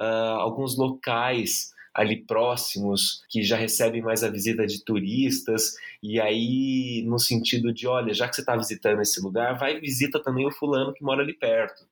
[0.00, 7.02] uh, alguns locais ali próximos, que já recebem mais a visita de turistas, e aí
[7.06, 10.52] no sentido de, olha, já que você está visitando esse lugar, vai visita também o
[10.52, 11.84] fulano que mora ali perto.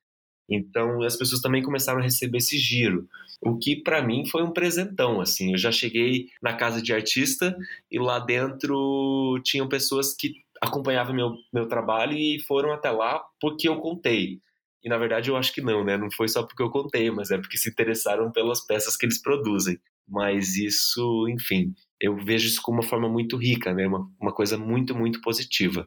[0.49, 3.07] Então as pessoas também começaram a receber esse giro,
[3.41, 5.53] o que para mim foi um presentão, assim.
[5.53, 7.57] Eu já cheguei na casa de artista
[7.91, 13.69] e lá dentro tinham pessoas que acompanhavam meu, meu trabalho e foram até lá porque
[13.69, 14.41] eu contei.
[14.83, 15.97] E na verdade eu acho que não, né?
[15.97, 19.21] Não foi só porque eu contei, mas é porque se interessaram pelas peças que eles
[19.21, 19.79] produzem.
[20.09, 23.87] Mas isso, enfim, eu vejo isso como uma forma muito rica, né?
[23.87, 25.87] Uma, uma coisa muito, muito positiva.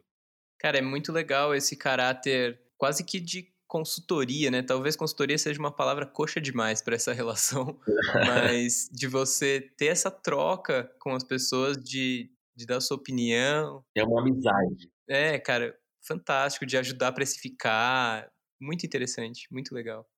[0.60, 4.62] Cara, é muito legal esse caráter quase que de consultoria, né?
[4.62, 7.80] Talvez consultoria seja uma palavra coxa demais para essa relação,
[8.28, 13.82] mas de você ter essa troca com as pessoas, de, de dar sua opinião.
[13.96, 14.90] É uma amizade.
[15.08, 15.74] É, cara,
[16.06, 18.30] fantástico, de ajudar a precificar,
[18.62, 20.08] muito interessante, muito legal.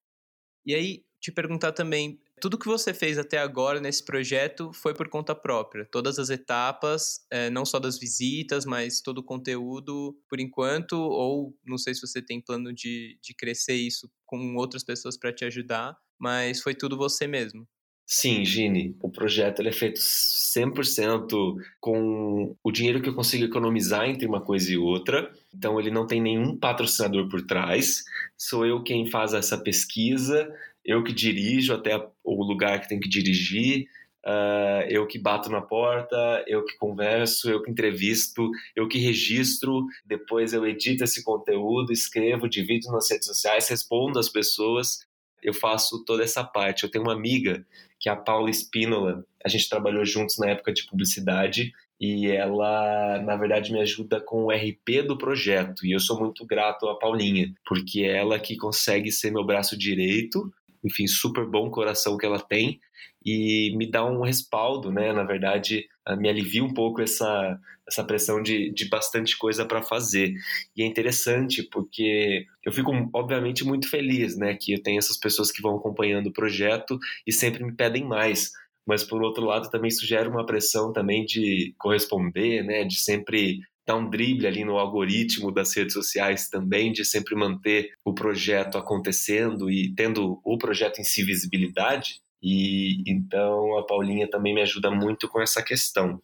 [0.66, 5.08] E aí, te perguntar também, tudo que você fez até agora nesse projeto foi por
[5.08, 5.86] conta própria?
[5.90, 10.94] Todas as etapas, é, não só das visitas, mas todo o conteúdo por enquanto?
[10.94, 15.32] Ou não sei se você tem plano de, de crescer isso com outras pessoas para
[15.32, 17.66] te ajudar, mas foi tudo você mesmo?
[18.06, 24.08] Sim, Gini, o projeto ele é feito 100% com o dinheiro que eu consigo economizar
[24.08, 25.32] entre uma coisa e outra.
[25.54, 28.04] Então, ele não tem nenhum patrocinador por trás.
[28.36, 30.52] Sou eu quem faz essa pesquisa,
[30.84, 33.86] eu que dirijo até o lugar que tem que dirigir,
[34.26, 39.86] uh, eu que bato na porta, eu que converso, eu que entrevisto, eu que registro,
[40.04, 45.06] depois eu edito esse conteúdo, escrevo, divido nas redes sociais, respondo às pessoas.
[45.42, 46.84] Eu faço toda essa parte.
[46.84, 47.66] Eu tenho uma amiga
[48.04, 49.24] que é a Paula Espínola.
[49.42, 54.44] A gente trabalhou juntos na época de publicidade e ela, na verdade, me ajuda com
[54.44, 55.86] o RP do projeto.
[55.86, 59.74] E eu sou muito grato à Paulinha, porque é ela que consegue ser meu braço
[59.74, 60.52] direito,
[60.84, 62.80] enfim, super bom coração que ela tem
[63.24, 65.12] e me dá um respaldo, né?
[65.12, 65.86] Na verdade,
[66.18, 70.34] me alivia um pouco essa, essa pressão de, de bastante coisa para fazer.
[70.76, 74.56] E é interessante porque eu fico, obviamente, muito feliz, né?
[74.60, 78.52] Que eu tenho essas pessoas que vão acompanhando o projeto e sempre me pedem mais.
[78.86, 82.84] Mas, por outro lado, também isso gera uma pressão também de corresponder, né?
[82.84, 87.92] De sempre dar um drible ali no algoritmo das redes sociais também, de sempre manter
[88.04, 92.20] o projeto acontecendo e tendo o projeto em si visibilidade.
[92.42, 96.20] E então a Paulinha também me ajuda muito com essa questão.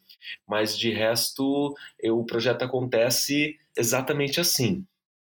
[0.46, 4.84] Mas de resto, eu, o projeto acontece exatamente assim.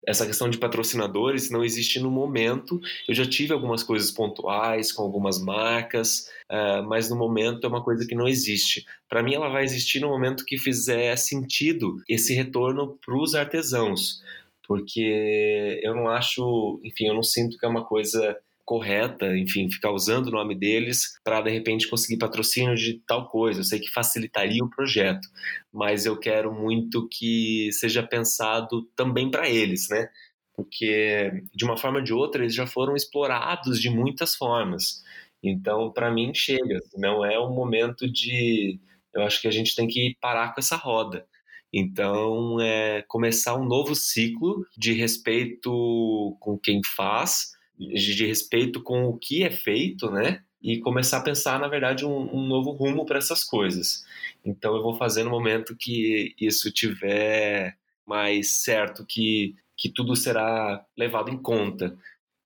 [0.05, 2.79] Essa questão de patrocinadores não existe no momento.
[3.07, 7.83] Eu já tive algumas coisas pontuais com algumas marcas, uh, mas no momento é uma
[7.83, 8.85] coisa que não existe.
[9.09, 14.21] Para mim, ela vai existir no momento que fizer sentido esse retorno para os artesãos,
[14.67, 19.91] porque eu não acho, enfim, eu não sinto que é uma coisa correta, enfim, ficar
[19.91, 23.59] usando o nome deles para de repente conseguir patrocínio de tal coisa.
[23.59, 25.27] Eu sei que facilitaria o projeto,
[25.71, 30.07] mas eu quero muito que seja pensado também para eles, né?
[30.55, 35.03] Porque de uma forma ou de outra eles já foram explorados de muitas formas.
[35.43, 38.79] Então, para mim chega, não é um momento de
[39.13, 41.25] eu acho que a gente tem que parar com essa roda.
[41.71, 47.51] Então, é começar um novo ciclo de respeito com quem faz,
[47.89, 50.43] de respeito com o que é feito, né?
[50.61, 54.05] E começar a pensar, na verdade, um, um novo rumo para essas coisas.
[54.45, 60.85] Então, eu vou fazer no momento que isso tiver mais certo, que, que tudo será
[60.97, 61.97] levado em conta.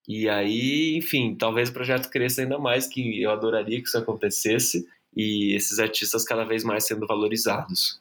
[0.06, 4.88] E aí, enfim, talvez o projeto cresça ainda mais, que eu adoraria que isso acontecesse
[5.14, 8.00] e esses artistas cada vez mais sendo valorizados.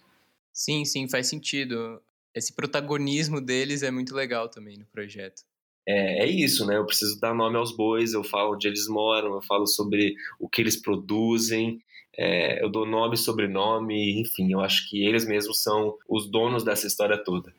[0.53, 2.01] Sim, sim, faz sentido.
[2.33, 5.43] Esse protagonismo deles é muito legal também no projeto
[5.87, 6.75] é, é, isso, né?
[6.75, 10.49] Eu preciso dar nome aos bois, eu falo onde eles moram, eu falo sobre o
[10.49, 11.81] que eles produzem,
[12.17, 16.63] é, eu dou nome e sobrenome, enfim, eu acho que eles mesmos são os donos
[16.63, 17.53] dessa história toda.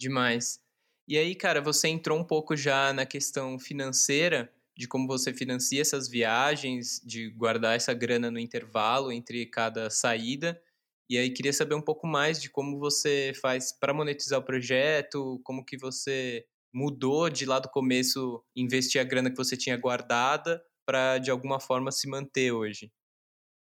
[0.00, 0.60] Demais.
[1.06, 5.82] E aí, cara, você entrou um pouco já na questão financeira, de como você financia
[5.82, 10.58] essas viagens, de guardar essa grana no intervalo entre cada saída.
[11.10, 15.40] E aí queria saber um pouco mais de como você faz para monetizar o projeto,
[15.44, 20.62] como que você mudou de lá do começo investir a grana que você tinha guardada
[20.86, 22.90] para de alguma forma se manter hoje?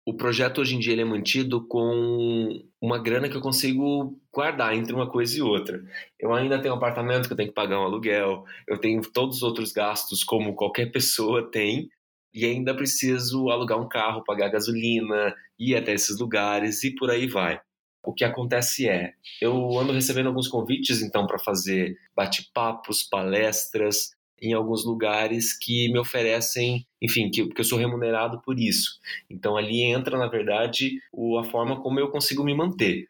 [0.08, 4.94] O projeto hoje em dia é mantido com uma grana que eu consigo guardar entre
[4.94, 5.82] uma coisa e outra.
[6.18, 9.38] Eu ainda tenho um apartamento que eu tenho que pagar um aluguel, eu tenho todos
[9.38, 11.88] os outros gastos como qualquer pessoa tem,
[12.32, 17.26] e ainda preciso alugar um carro, pagar gasolina, ir até esses lugares e por aí
[17.26, 17.60] vai
[18.06, 24.52] o que acontece é, eu ando recebendo alguns convites então para fazer bate-papos, palestras em
[24.52, 29.00] alguns lugares que me oferecem, enfim, que, que eu sou remunerado por isso.
[29.28, 33.08] Então ali entra, na verdade, o, a forma como eu consigo me manter.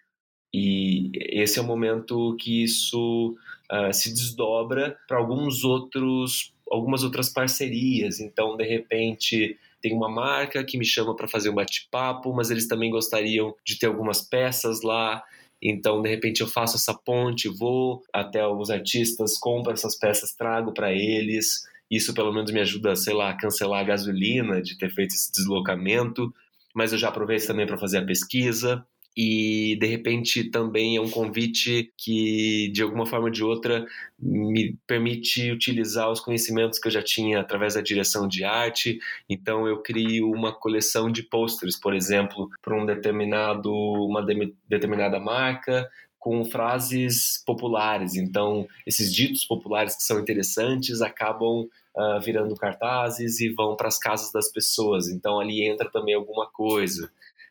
[0.54, 3.36] E esse é o momento que isso
[3.70, 8.20] uh, se desdobra para alguns outros, algumas outras parcerias.
[8.20, 12.66] Então, de repente, tem uma marca que me chama para fazer um bate-papo, mas eles
[12.66, 15.22] também gostariam de ter algumas peças lá.
[15.62, 20.72] Então, de repente, eu faço essa ponte, vou até os artistas, compro essas peças, trago
[20.72, 21.64] para eles.
[21.90, 25.30] Isso pelo menos me ajuda, sei lá, a cancelar a gasolina de ter feito esse
[25.32, 26.32] deslocamento.
[26.74, 28.84] Mas eu já aproveito também para fazer a pesquisa
[29.16, 33.86] e de repente também é um convite que de alguma forma ou de outra
[34.18, 38.98] me permite utilizar os conhecimentos que eu já tinha através da direção de arte.
[39.26, 45.18] Então eu crio uma coleção de posters, por exemplo, para um determinado uma de, determinada
[45.18, 48.16] marca com frases populares.
[48.16, 53.96] Então esses ditos populares que são interessantes acabam uh, virando cartazes e vão para as
[53.96, 55.08] casas das pessoas.
[55.08, 57.10] Então ali entra também alguma coisa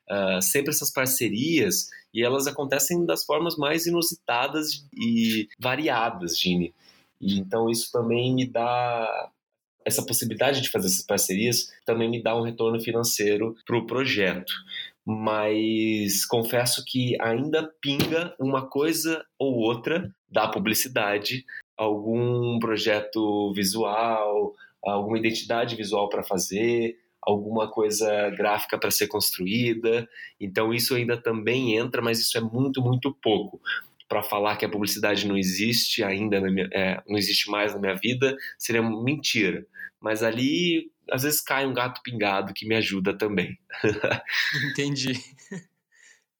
[0.10, 6.74] uh, sempre essas parcerias e elas acontecem das formas mais inusitadas e variadas, Gini.
[7.20, 9.30] E, então isso também me dá
[9.86, 14.51] essa possibilidade de fazer essas parcerias também me dá um retorno financeiro para o projeto.
[15.06, 21.45] Mas confesso que ainda pinga uma coisa ou outra da publicidade,
[21.78, 30.07] algum projeto visual, alguma identidade visual para fazer, alguma coisa gráfica para ser construída.
[30.39, 33.59] Então isso ainda também entra, mas isso é muito, muito pouco.
[34.07, 37.95] Para falar que a publicidade não existe ainda, minha, é, não existe mais na minha
[37.95, 39.65] vida, seria mentira.
[39.99, 43.57] Mas ali, às vezes cai um gato pingado que me ajuda também.
[44.71, 45.13] Entendi.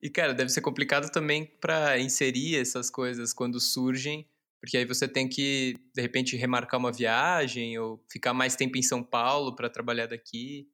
[0.00, 4.24] E cara, deve ser complicado também para inserir essas coisas quando surgem
[4.66, 8.82] porque aí você tem que, de repente, remarcar uma viagem ou ficar mais tempo em
[8.82, 10.68] São Paulo para trabalhar daqui.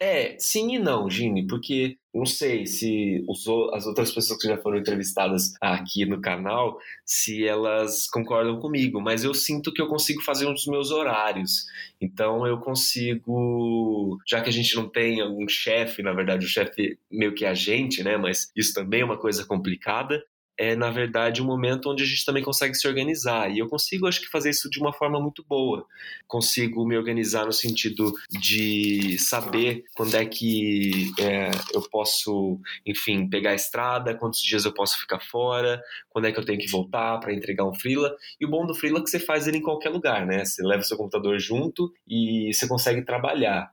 [0.00, 4.56] É, sim e não, Gini, porque não sei se os, as outras pessoas que já
[4.58, 6.76] foram entrevistadas aqui no canal,
[7.06, 11.64] se elas concordam comigo, mas eu sinto que eu consigo fazer um dos meus horários.
[12.00, 16.98] Então eu consigo, já que a gente não tem um chefe, na verdade o chefe
[17.10, 20.22] meio que a gente, né, mas isso também é uma coisa complicada,
[20.62, 23.50] é, na verdade, um momento onde a gente também consegue se organizar.
[23.50, 25.84] E eu consigo, acho que, fazer isso de uma forma muito boa.
[26.28, 33.50] Consigo me organizar no sentido de saber quando é que é, eu posso, enfim, pegar
[33.50, 37.18] a estrada, quantos dias eu posso ficar fora, quando é que eu tenho que voltar
[37.18, 38.14] para entregar um freela.
[38.40, 40.44] E o bom do freela é que você faz ele em qualquer lugar, né?
[40.44, 43.72] Você leva o seu computador junto e você consegue trabalhar.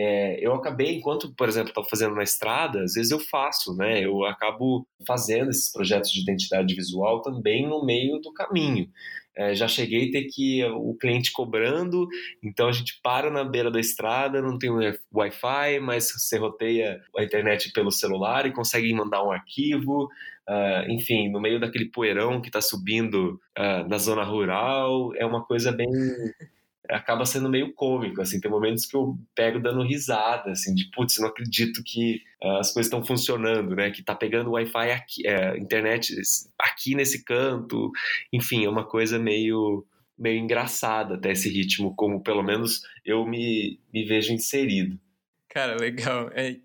[0.00, 4.04] É, eu acabei, enquanto, por exemplo, estou fazendo na estrada, às vezes eu faço, né?
[4.04, 8.88] Eu acabo fazendo esses projetos de identidade visual também no meio do caminho.
[9.36, 12.06] É, já cheguei a ter que o cliente cobrando,
[12.42, 14.70] então a gente para na beira da estrada, não tem
[15.12, 20.08] Wi-Fi, mas você roteia a internet pelo celular e consegue mandar um arquivo.
[20.48, 25.44] Uh, enfim, no meio daquele poeirão que está subindo uh, na zona rural, é uma
[25.44, 25.88] coisa bem
[26.90, 31.18] acaba sendo meio cômico, assim, tem momentos que eu pego dando risada, assim, de putz,
[31.18, 35.56] não acredito que uh, as coisas estão funcionando, né, que tá pegando Wi-Fi aqui, é,
[35.58, 36.14] internet
[36.58, 37.90] aqui nesse canto,
[38.32, 39.86] enfim, é uma coisa meio
[40.18, 44.98] meio engraçada até esse ritmo, como pelo menos eu me, me vejo inserido.
[45.48, 46.28] Cara, legal.
[46.34, 46.56] É,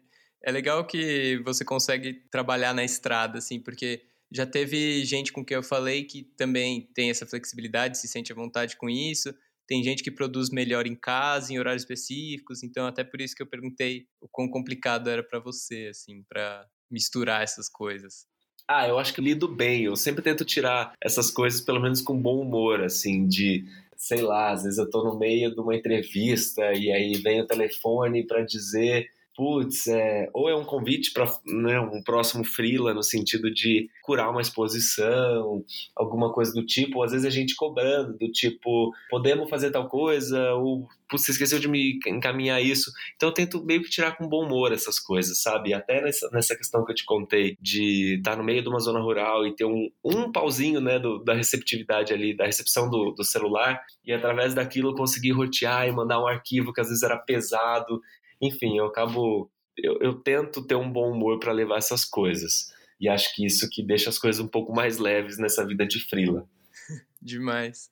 [0.41, 4.01] é legal que você consegue trabalhar na estrada, assim, porque
[4.31, 8.35] já teve gente com quem eu falei que também tem essa flexibilidade, se sente à
[8.35, 9.33] vontade com isso,
[9.67, 13.41] tem gente que produz melhor em casa, em horários específicos, então até por isso que
[13.41, 18.25] eu perguntei o quão complicado era para você, assim, para misturar essas coisas.
[18.67, 19.83] Ah, eu acho que lido bem.
[19.83, 23.65] Eu sempre tento tirar essas coisas, pelo menos com bom humor, assim, de
[23.97, 27.47] sei lá, às vezes eu tô no meio de uma entrevista e aí vem o
[27.47, 33.03] telefone para dizer putz, é, ou é um convite para né, um próximo freela no
[33.03, 35.63] sentido de curar uma exposição,
[35.95, 39.87] alguma coisa do tipo, ou às vezes a gente cobrando, do tipo, podemos fazer tal
[39.89, 42.91] coisa, ou você esqueceu de me encaminhar isso.
[43.15, 45.73] Então eu tento meio que tirar com bom humor essas coisas, sabe?
[45.73, 48.79] Até nessa, nessa questão que eu te contei, de estar tá no meio de uma
[48.79, 53.11] zona rural e ter um, um pauzinho, né, do, da receptividade ali, da recepção do,
[53.11, 57.17] do celular, e através daquilo conseguir rotear e mandar um arquivo que às vezes era
[57.17, 58.01] pesado
[58.47, 59.49] enfim, eu acabo.
[59.77, 62.71] Eu, eu tento ter um bom humor para levar essas coisas.
[62.99, 65.99] E acho que isso que deixa as coisas um pouco mais leves nessa vida de
[65.99, 66.47] frila.
[67.21, 67.89] Demais.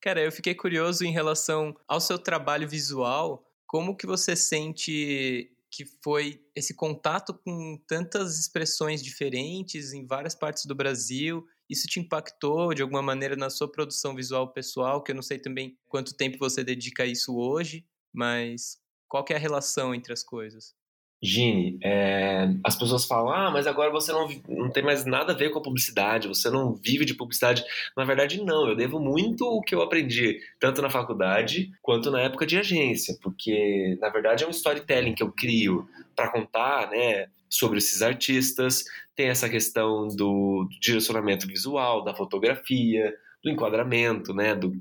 [0.00, 3.44] Cara, eu fiquei curioso em relação ao seu trabalho visual.
[3.66, 10.66] Como que você sente que foi esse contato com tantas expressões diferentes em várias partes
[10.66, 11.44] do Brasil?
[11.68, 15.02] Isso te impactou de alguma maneira na sua produção visual pessoal?
[15.02, 18.78] Que eu não sei também quanto tempo você dedica a isso hoje, mas
[19.14, 20.74] qual é a relação entre as coisas?
[21.22, 25.36] Gini, é, as pessoas falam, ah, mas agora você não, não tem mais nada a
[25.36, 27.64] ver com a publicidade, você não vive de publicidade.
[27.96, 32.22] Na verdade, não, eu devo muito o que eu aprendi, tanto na faculdade quanto na
[32.22, 37.28] época de agência, porque, na verdade, é um storytelling que eu crio para contar, né,
[37.48, 38.82] sobre esses artistas,
[39.14, 44.72] tem essa questão do, do direcionamento visual, da fotografia, do enquadramento, né, do,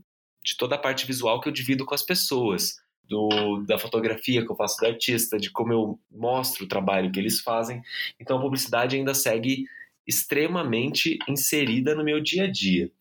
[0.44, 4.51] de toda a parte visual que eu divido com as pessoas do, da fotografia que
[4.51, 7.82] eu faço do artista, de como eu mostro o trabalho que eles fazem.
[8.20, 9.66] Então a publicidade ainda segue
[10.08, 12.91] extremamente inserida no meu dia a dia.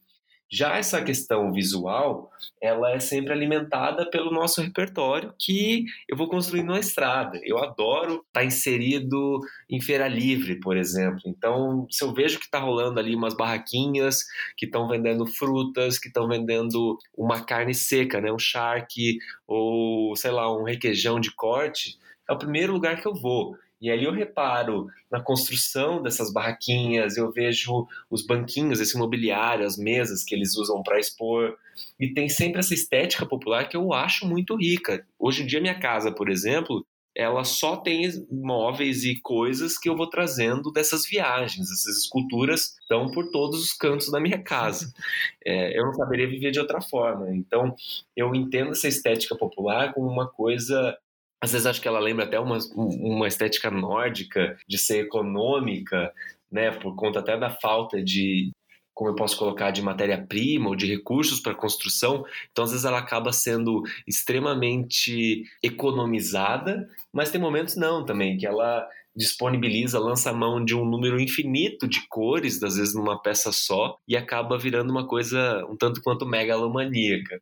[0.53, 2.31] Já essa questão visual,
[2.61, 7.41] ela é sempre alimentada pelo nosso repertório que eu vou construindo na estrada.
[7.43, 9.41] Eu adoro estar tá inserido
[9.71, 11.23] em feira livre, por exemplo.
[11.25, 16.09] Então, se eu vejo que está rolando ali umas barraquinhas que estão vendendo frutas, que
[16.09, 21.97] estão vendendo uma carne seca, né, um charque ou sei lá um requeijão de corte,
[22.29, 23.57] é o primeiro lugar que eu vou.
[23.83, 29.77] E ali eu reparo na construção dessas barraquinhas, eu vejo os banquinhos, esse mobiliário, as
[29.77, 31.57] mesas que eles usam para expor.
[31.99, 35.05] E tem sempre essa estética popular que eu acho muito rica.
[35.19, 39.97] Hoje em dia, minha casa, por exemplo, ela só tem móveis e coisas que eu
[39.97, 41.69] vou trazendo dessas viagens.
[41.69, 44.93] Essas esculturas estão por todos os cantos da minha casa.
[45.45, 47.35] É, eu não saberia viver de outra forma.
[47.35, 47.75] Então,
[48.17, 50.97] eu entendo essa estética popular como uma coisa
[51.43, 56.13] às vezes acho que ela lembra até uma, uma estética nórdica, de ser econômica,
[56.51, 58.53] né, por conta até da falta de,
[58.95, 62.25] como eu posso colocar, de matéria-prima ou de recursos para construção.
[62.53, 68.87] Então, às vezes, ela acaba sendo extremamente economizada, mas tem momentos não também, que ela
[69.15, 73.97] disponibiliza, lança a mão de um número infinito de cores, às vezes numa peça só,
[74.07, 77.41] e acaba virando uma coisa um tanto quanto megalomaníaca.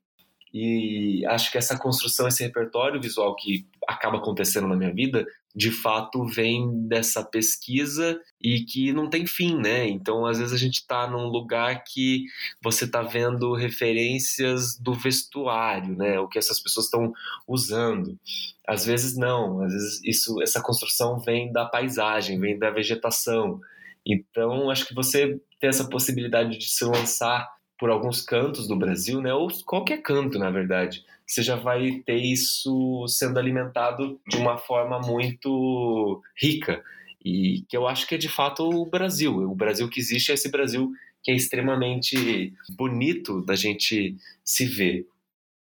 [0.52, 5.24] E acho que essa construção, esse repertório visual que acaba acontecendo na minha vida,
[5.54, 9.88] de fato vem dessa pesquisa e que não tem fim, né?
[9.88, 12.24] Então, às vezes a gente está num lugar que
[12.62, 16.18] você está vendo referências do vestuário, né?
[16.20, 17.12] O que essas pessoas estão
[17.46, 18.18] usando.
[18.66, 23.60] Às vezes não, às vezes isso, essa construção vem da paisagem, vem da vegetação.
[24.06, 27.46] Então, acho que você tem essa possibilidade de se lançar
[27.80, 32.16] por alguns cantos do Brasil, né, ou qualquer canto, na verdade, você já vai ter
[32.16, 36.84] isso sendo alimentado de uma forma muito rica
[37.24, 39.34] e que eu acho que é de fato o Brasil.
[39.50, 45.06] O Brasil que existe é esse Brasil que é extremamente bonito da gente se ver.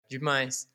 [0.08, 0.68] Demais.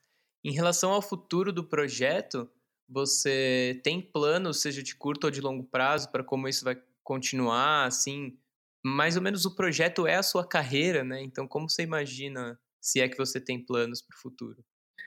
[0.44, 2.50] Em relação ao futuro do projeto,
[2.88, 7.86] você tem planos, seja de curto ou de longo prazo, para como isso vai continuar,
[7.86, 8.38] assim,
[8.84, 11.22] mais ou menos o projeto é a sua carreira, né?
[11.22, 14.64] Então, como você imagina, se é que você tem planos para o futuro?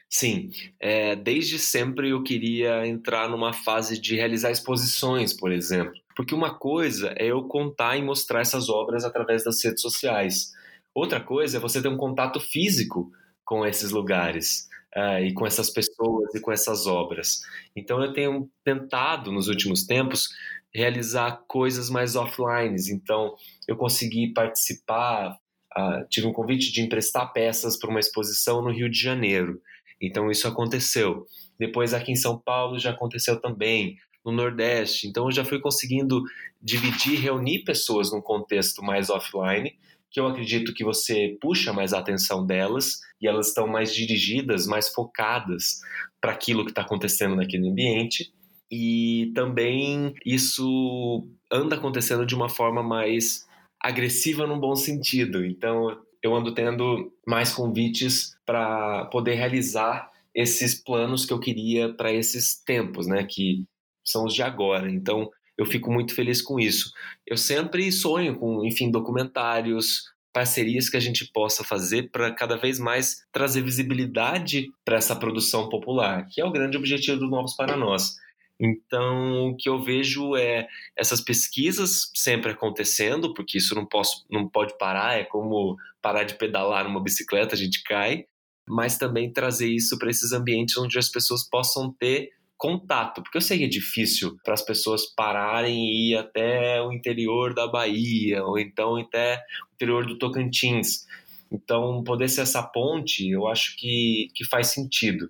[0.08, 5.94] Sim, é, desde sempre eu queria entrar numa fase de realizar exposições, por exemplo.
[6.14, 10.52] Porque uma coisa é eu contar e mostrar essas obras através das redes sociais.
[10.94, 13.10] Outra coisa é você ter um contato físico
[13.42, 14.70] com esses lugares.
[14.94, 17.40] Uh, e com essas pessoas e com essas obras.
[17.74, 20.28] Então eu tenho tentado nos últimos tempos
[20.74, 22.76] realizar coisas mais offline.
[22.90, 23.34] Então,
[23.68, 25.36] eu consegui participar,
[25.76, 29.60] uh, tive um convite de emprestar peças para uma exposição no Rio de Janeiro.
[30.00, 31.26] Então, isso aconteceu.
[31.58, 35.06] Depois, aqui em São Paulo, já aconteceu também, no Nordeste.
[35.06, 36.22] Então, eu já fui conseguindo
[36.60, 39.76] dividir, reunir pessoas num contexto mais offline,
[40.10, 44.66] que eu acredito que você puxa mais a atenção delas e elas estão mais dirigidas,
[44.66, 45.80] mais focadas
[46.20, 48.32] para aquilo que está acontecendo naquele ambiente
[48.72, 53.46] e também isso anda acontecendo de uma forma mais
[53.78, 55.44] agressiva num bom sentido.
[55.44, 62.10] Então, eu ando tendo mais convites para poder realizar esses planos que eu queria para
[62.10, 63.66] esses tempos, né, que
[64.02, 64.90] são os de agora.
[64.90, 66.90] Então, eu fico muito feliz com isso.
[67.26, 72.78] Eu sempre sonho com, enfim, documentários, parcerias que a gente possa fazer para cada vez
[72.78, 77.76] mais trazer visibilidade para essa produção popular, que é o grande objetivo do Novos para
[77.76, 78.16] Nós.
[78.64, 84.48] Então, o que eu vejo é essas pesquisas sempre acontecendo, porque isso não, posso, não
[84.48, 88.24] pode parar, é como parar de pedalar numa bicicleta, a gente cai,
[88.68, 93.42] mas também trazer isso para esses ambientes onde as pessoas possam ter contato, porque eu
[93.42, 98.44] sei que é difícil para as pessoas pararem e ir até o interior da Bahia,
[98.44, 99.42] ou então até
[99.72, 101.04] o interior do Tocantins.
[101.50, 105.28] Então, poder ser essa ponte, eu acho que, que faz sentido.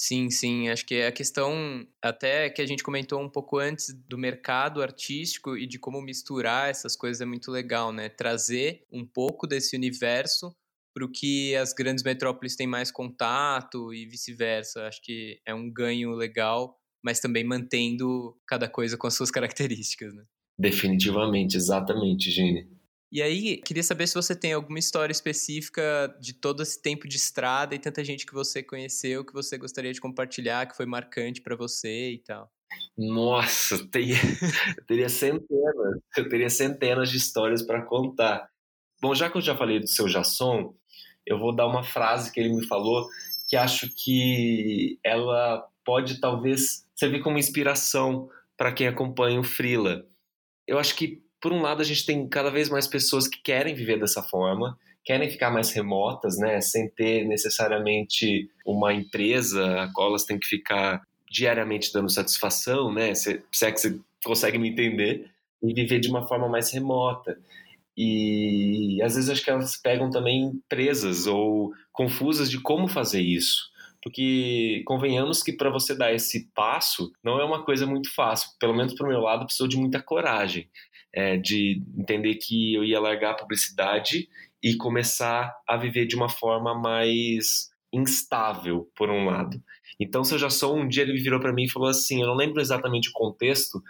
[0.00, 0.68] Sim, sim.
[0.68, 4.80] Acho que é a questão, até que a gente comentou um pouco antes, do mercado
[4.80, 8.08] artístico e de como misturar essas coisas é muito legal, né?
[8.08, 10.54] Trazer um pouco desse universo
[10.94, 14.86] para o que as grandes metrópoles têm mais contato e vice-versa.
[14.86, 20.14] Acho que é um ganho legal, mas também mantendo cada coisa com as suas características,
[20.14, 20.22] né?
[20.56, 22.70] Definitivamente, exatamente, Gene.
[23.10, 27.16] E aí, queria saber se você tem alguma história específica de todo esse tempo de
[27.16, 31.40] estrada e tanta gente que você conheceu que você gostaria de compartilhar, que foi marcante
[31.40, 32.52] para você e tal.
[32.96, 34.16] Nossa, eu teria,
[34.76, 38.46] eu teria centenas, eu teria centenas de histórias para contar.
[39.00, 40.74] Bom, já que eu já falei do seu Jasson,
[41.24, 43.08] eu vou dar uma frase que ele me falou
[43.48, 50.04] que acho que ela pode talvez servir como inspiração para quem acompanha o Frila.
[50.66, 53.74] Eu acho que por um lado, a gente tem cada vez mais pessoas que querem
[53.74, 60.08] viver dessa forma, querem ficar mais remotas, né, sem ter necessariamente uma empresa a qual
[60.08, 64.68] elas têm que ficar diariamente dando satisfação, né, se, se é que você consegue me
[64.70, 65.30] entender,
[65.62, 67.38] e viver de uma forma mais remota.
[67.96, 73.70] E às vezes acho que elas pegam também presas ou confusas de como fazer isso.
[74.02, 78.50] porque convenhamos que para você dar esse passo não é uma coisa muito fácil.
[78.58, 80.68] Pelo menos para o meu lado, precisou de muita coragem,
[81.12, 84.28] é, de entender que eu ia largar a publicidade
[84.62, 89.62] e começar a viver de uma forma mais instável, por um lado.
[89.98, 92.26] Então, se eu já sou, um dia ele virou para mim e falou assim: eu
[92.26, 93.82] não lembro exatamente o contexto,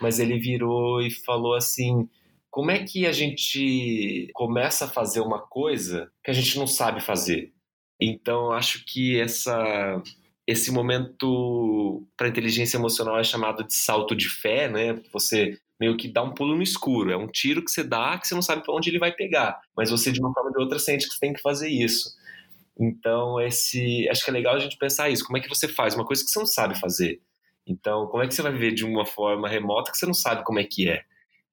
[0.00, 2.08] mas ele virou e falou assim:
[2.50, 7.00] como é que a gente começa a fazer uma coisa que a gente não sabe
[7.00, 7.52] fazer?
[8.00, 10.02] Então, acho que essa
[10.46, 15.00] esse momento para inteligência emocional é chamado de salto de fé, né?
[15.12, 18.28] Você meio que dá um pulo no escuro, é um tiro que você dá que
[18.28, 20.62] você não sabe para onde ele vai pegar, mas você de uma forma ou de
[20.62, 22.14] outra sente que você tem que fazer isso.
[22.78, 25.94] Então, esse, acho que é legal a gente pensar isso, como é que você faz
[25.94, 27.20] uma coisa que você não sabe fazer?
[27.66, 30.44] Então, como é que você vai viver de uma forma remota que você não sabe
[30.44, 31.02] como é que é?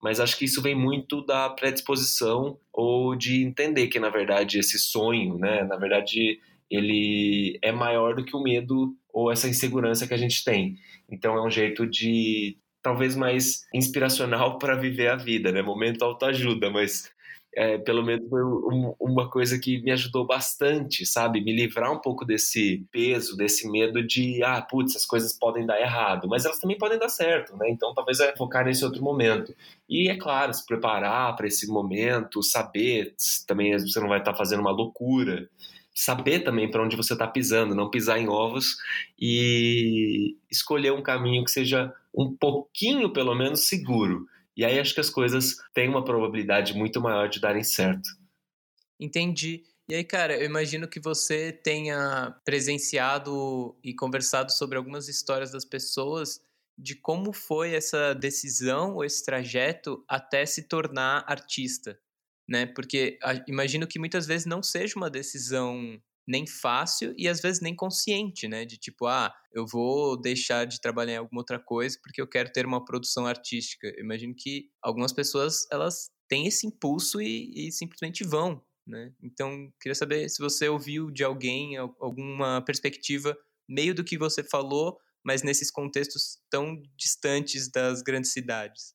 [0.01, 4.77] Mas acho que isso vem muito da predisposição ou de entender que, na verdade, esse
[4.77, 10.13] sonho, né, na verdade, ele é maior do que o medo ou essa insegurança que
[10.13, 10.77] a gente tem.
[11.09, 12.57] Então, é um jeito de
[12.87, 15.61] talvez mais inspiracional para viver a vida, né?
[15.61, 17.11] Momento autoajuda, mas
[17.53, 18.41] é, pelo menos foi
[18.97, 21.43] uma coisa que me ajudou bastante, sabe?
[21.43, 25.81] Me livrar um pouco desse peso, desse medo de, ah, putz, as coisas podem dar
[25.81, 27.69] errado, mas elas também podem dar certo, né?
[27.69, 29.53] Então talvez é focar nesse outro momento.
[29.89, 33.15] E é claro, se preparar para esse momento, saber,
[33.45, 35.49] também você não vai estar tá fazendo uma loucura,
[35.93, 38.77] saber também para onde você está pisando, não pisar em ovos
[39.19, 44.25] e escolher um caminho que seja um pouquinho, pelo menos, seguro.
[44.55, 48.09] E aí acho que as coisas têm uma probabilidade muito maior de darem certo.
[48.99, 49.63] Entendi.
[49.89, 55.63] E aí, cara, eu imagino que você tenha presenciado e conversado sobre algumas histórias das
[55.63, 56.41] pessoas
[56.77, 61.97] de como foi essa decisão ou esse trajeto até se tornar artista,
[62.47, 62.65] né?
[62.65, 67.61] Porque a, imagino que muitas vezes não seja uma decisão nem fácil e às vezes
[67.61, 68.65] nem consciente, né?
[68.65, 72.51] De tipo, ah, eu vou deixar de trabalhar em alguma outra coisa porque eu quero
[72.51, 73.87] ter uma produção artística.
[73.87, 79.13] Eu imagino que algumas pessoas elas têm esse impulso e, e simplesmente vão, né?
[79.23, 84.97] Então, queria saber se você ouviu de alguém alguma perspectiva meio do que você falou,
[85.23, 88.93] mas nesses contextos tão distantes das grandes cidades.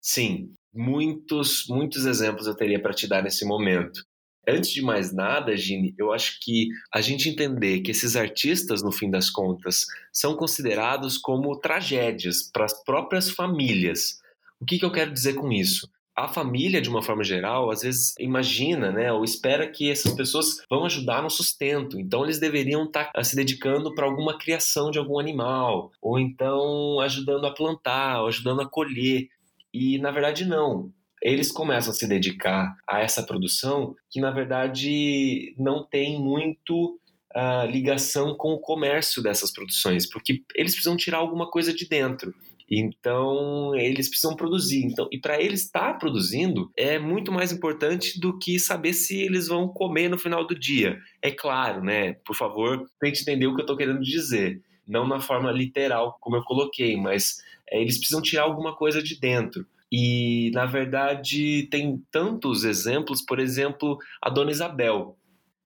[0.00, 4.02] Sim, muitos, muitos exemplos eu teria para te dar nesse momento.
[4.46, 8.90] Antes de mais nada, Gini, eu acho que a gente entender que esses artistas, no
[8.90, 14.20] fim das contas, são considerados como tragédias para as próprias famílias.
[14.60, 15.88] O que, que eu quero dizer com isso?
[16.14, 20.62] a família, de uma forma geral, às vezes imagina, né, ou espera que essas pessoas
[20.68, 21.98] vão ajudar no sustento.
[21.98, 27.00] Então, eles deveriam estar tá, se dedicando para alguma criação de algum animal, ou então
[27.00, 29.28] ajudando a plantar, ou ajudando a colher.
[29.72, 30.92] E, na verdade, não
[31.22, 36.98] eles começam a se dedicar a essa produção que, na verdade, não tem muito
[37.34, 42.34] uh, ligação com o comércio dessas produções, porque eles precisam tirar alguma coisa de dentro.
[42.68, 44.84] Então, eles precisam produzir.
[44.84, 49.20] Então, e para eles estar tá produzindo é muito mais importante do que saber se
[49.20, 50.98] eles vão comer no final do dia.
[51.20, 52.14] É claro, né?
[52.24, 54.62] Por favor, tente entender o que eu estou querendo dizer.
[54.88, 59.20] Não na forma literal, como eu coloquei, mas é, eles precisam tirar alguma coisa de
[59.20, 59.66] dentro.
[59.92, 65.18] E, na verdade, tem tantos exemplos, por exemplo, a Dona Isabel.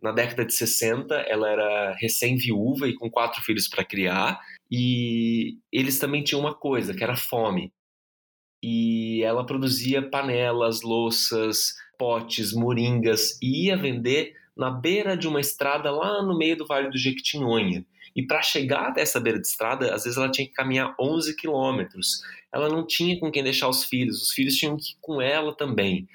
[0.02, 6.00] Na década de 60, ela era recém-viúva e com quatro filhos para criar, e eles
[6.00, 7.72] também tinham uma coisa, que era fome.
[8.60, 15.90] E ela produzia panelas, louças, potes, moringas, e ia vender na beira de uma estrada
[15.92, 17.86] lá no meio do Vale do Jequitinhonha.
[18.16, 21.36] E para chegar até essa beira de estrada, às vezes ela tinha que caminhar 11
[21.36, 22.22] quilômetros
[22.56, 25.54] ela não tinha com quem deixar os filhos, os filhos tinham que ir com ela
[25.54, 26.08] também.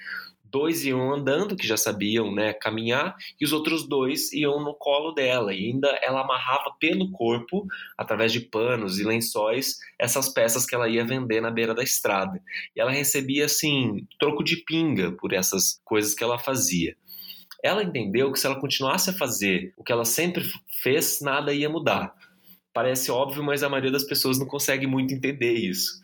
[0.44, 5.12] Dois iam andando, que já sabiam né, caminhar, e os outros dois iam no colo
[5.12, 5.54] dela.
[5.54, 10.90] E ainda ela amarrava pelo corpo, através de panos e lençóis, essas peças que ela
[10.90, 12.42] ia vender na beira da estrada.
[12.76, 16.94] E ela recebia, assim, troco de pinga por essas coisas que ela fazia.
[17.62, 20.44] Ela entendeu que se ela continuasse a fazer o que ela sempre
[20.82, 22.14] fez, nada ia mudar.
[22.72, 26.00] Parece óbvio, mas a maioria das pessoas não consegue muito entender isso.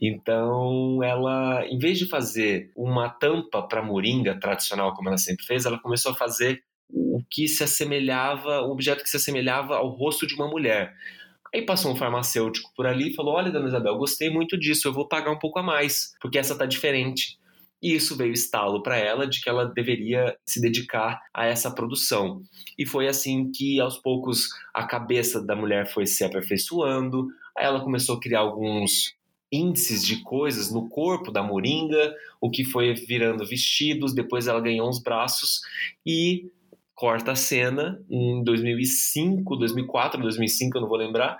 [0.00, 5.66] Então, ela, em vez de fazer uma tampa para moringa tradicional, como ela sempre fez,
[5.66, 10.26] ela começou a fazer o que se assemelhava, um objeto que se assemelhava ao rosto
[10.26, 10.94] de uma mulher.
[11.54, 14.92] Aí passou um farmacêutico por ali e falou: Olha, dona Isabel, gostei muito disso, eu
[14.92, 17.38] vou pagar um pouco a mais, porque essa tá diferente.
[17.82, 22.42] E isso veio estalo para ela de que ela deveria se dedicar a essa produção.
[22.78, 28.16] E foi assim que, aos poucos, a cabeça da mulher foi se aperfeiçoando, ela começou
[28.16, 29.14] a criar alguns
[29.52, 34.88] índices de coisas no corpo da moringa, o que foi virando vestidos, depois ela ganhou
[34.88, 35.60] uns braços
[36.04, 36.50] e
[36.94, 41.38] corta a cena em 2005, 2004, 2005, eu não vou lembrar.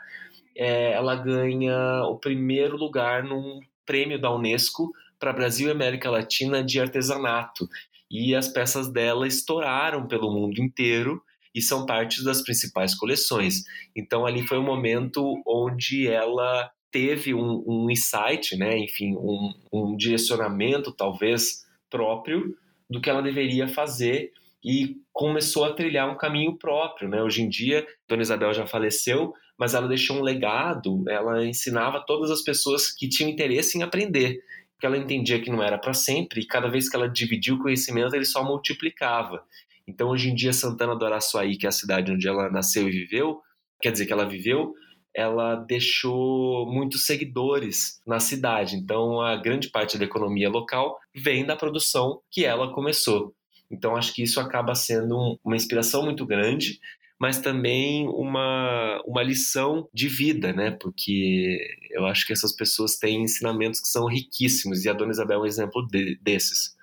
[0.57, 6.63] É, ela ganha o primeiro lugar num prêmio da Unesco para Brasil e América Latina
[6.63, 7.69] de artesanato.
[8.11, 11.23] E as peças dela estouraram pelo mundo inteiro
[11.55, 13.65] e são partes das principais coleções.
[13.95, 18.79] Então ali foi um momento onde ela teve um, um insight, né?
[18.79, 22.57] enfim, um, um direcionamento talvez próprio
[22.89, 24.33] do que ela deveria fazer
[24.65, 27.23] e começou a trilhar um caminho próprio, né?
[27.23, 32.31] Hoje em dia, Dona Isabel já faleceu, mas ela deixou um legado, ela ensinava todas
[32.31, 34.41] as pessoas que tinham interesse em aprender,
[34.75, 37.59] porque ela entendia que não era para sempre e cada vez que ela dividia o
[37.59, 39.43] conhecimento, ele só multiplicava.
[39.87, 42.91] Então, hoje em dia, Santana do Araçuaí, que é a cidade onde ela nasceu e
[42.91, 43.41] viveu,
[43.81, 44.75] quer dizer que ela viveu,
[45.15, 48.77] ela deixou muitos seguidores na cidade.
[48.77, 53.35] Então, a grande parte da economia local vem da produção que ela começou.
[53.71, 56.81] Então, acho que isso acaba sendo uma inspiração muito grande,
[57.21, 60.73] mas também uma, uma lição de vida, né?
[60.73, 61.59] Porque
[61.91, 65.43] eu acho que essas pessoas têm ensinamentos que são riquíssimos e a Dona Isabel é
[65.43, 66.75] um exemplo de, desses.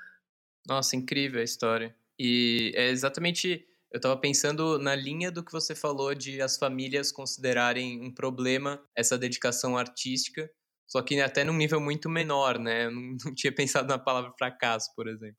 [0.68, 1.96] Nossa, incrível a história.
[2.18, 3.66] E é exatamente.
[3.92, 8.82] Eu estava pensando na linha do que você falou de as famílias considerarem um problema
[8.96, 10.50] essa dedicação artística,
[10.88, 12.86] só que até num nível muito menor, né?
[12.86, 15.38] Eu não, não tinha pensado na palavra fracasso, por exemplo.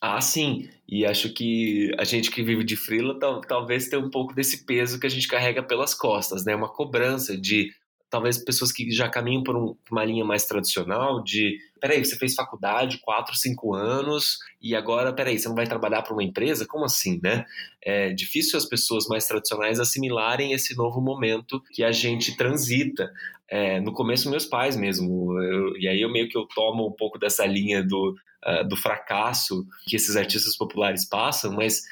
[0.00, 0.68] Ah, sim.
[0.88, 4.64] E acho que a gente que vive de freela tal, talvez tenha um pouco desse
[4.64, 6.54] peso que a gente carrega pelas costas, né?
[6.54, 7.72] Uma cobrança de
[8.08, 12.34] talvez pessoas que já caminham por, um, uma linha mais tradicional de peraí, você fez
[12.34, 16.66] faculdade quatro, cinco anos e agora, peraí, você não vai trabalhar para uma empresa?
[16.66, 17.44] Como assim, né?
[17.82, 23.10] É difícil as pessoas mais tradicionais assimilarem esse novo momento que a gente transita.
[23.48, 26.92] É, no começo, meus pais mesmo, eu, e aí eu meio que eu tomo um
[26.92, 31.82] pouco dessa linha do, uh, do fracasso que esses artistas populares passam, mas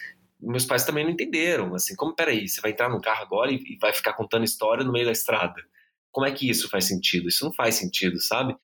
[0.41, 3.57] meus pais também não entenderam, assim, como, peraí, você vai entrar num carro agora e,
[3.57, 5.63] e vai ficar contando história no meio da estrada?
[6.15, 7.29] Como é que isso faz sentido?
[7.29, 8.55] Isso não faz sentido, sabe?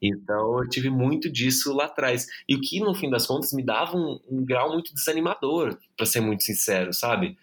[0.00, 2.26] Então eu tive muito disso lá atrás.
[2.48, 6.06] E o que, no fim das contas, me dava um, um grau muito desanimador, para
[6.06, 7.36] ser muito sincero, sabe?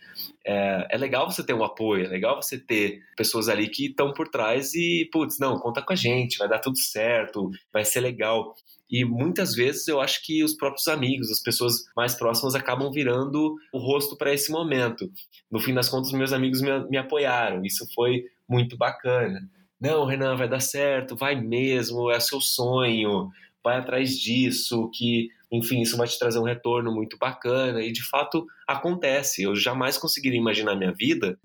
[0.43, 4.11] É, é, legal você ter um apoio, é legal você ter pessoas ali que estão
[4.11, 7.99] por trás e, putz, não, conta com a gente, vai dar tudo certo, vai ser
[7.99, 8.55] legal.
[8.91, 13.55] E muitas vezes eu acho que os próprios amigos, as pessoas mais próximas, acabam virando
[13.71, 15.09] o rosto para esse momento.
[15.49, 17.63] No fim das contas, meus amigos me, me apoiaram.
[17.63, 19.39] Isso foi muito bacana.
[19.79, 23.29] Não, Renan, vai dar certo, vai mesmo, é seu sonho,
[23.63, 27.81] vai atrás disso, que, enfim, isso vai te trazer um retorno muito bacana.
[27.81, 29.43] E de fato acontece.
[29.43, 31.39] Eu jamais conseguiria imaginar minha vida.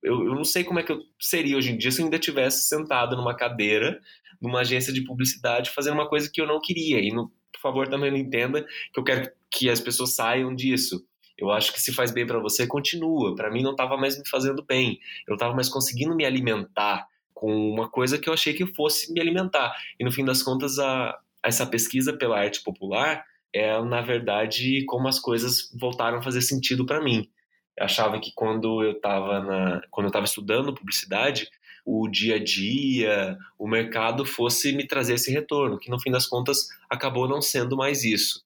[0.00, 2.18] Eu, eu não sei como é que eu seria hoje em dia se eu ainda
[2.18, 4.00] tivesse sentado numa cadeira,
[4.40, 7.00] numa agência de publicidade, fazendo uma coisa que eu não queria.
[7.00, 11.04] E, no, por favor, também não entenda que eu quero que as pessoas saiam disso.
[11.36, 13.34] Eu acho que se faz bem para você, continua.
[13.34, 15.00] Para mim não estava mais me fazendo bem.
[15.26, 19.20] Eu estava mais conseguindo me alimentar com uma coisa que eu achei que fosse me
[19.20, 19.74] alimentar.
[19.98, 23.24] E no fim das contas, a, essa pesquisa pela arte popular
[23.54, 27.30] é, na verdade, como as coisas voltaram a fazer sentido para mim.
[27.78, 31.48] Eu achava que quando eu estava quando eu estava estudando publicidade,
[31.84, 36.26] o dia a dia, o mercado fosse me trazer esse retorno, que no fim das
[36.26, 38.44] contas acabou não sendo mais isso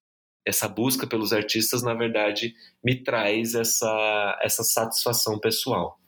[0.49, 6.01] essa busca pelos artistas, na verdade, me traz essa, essa satisfação pessoal.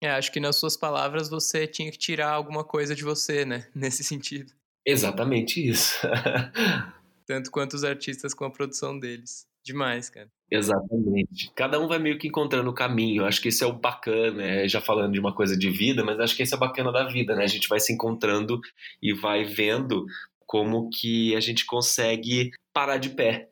[0.00, 3.68] É, acho que nas suas palavras você tinha que tirar alguma coisa de você, né?
[3.74, 4.52] Nesse sentido.
[4.86, 5.98] Exatamente isso.
[7.26, 9.46] Tanto quanto os artistas com a produção deles.
[9.64, 10.30] Demais, cara.
[10.50, 11.52] Exatamente.
[11.54, 13.24] Cada um vai meio que encontrando o caminho.
[13.24, 16.18] Acho que esse é o bacana, é, já falando de uma coisa de vida, mas
[16.18, 17.44] acho que esse é o bacana da vida, né?
[17.44, 18.60] A gente vai se encontrando
[19.00, 20.06] e vai vendo
[20.46, 23.50] como que a gente consegue parar de pé,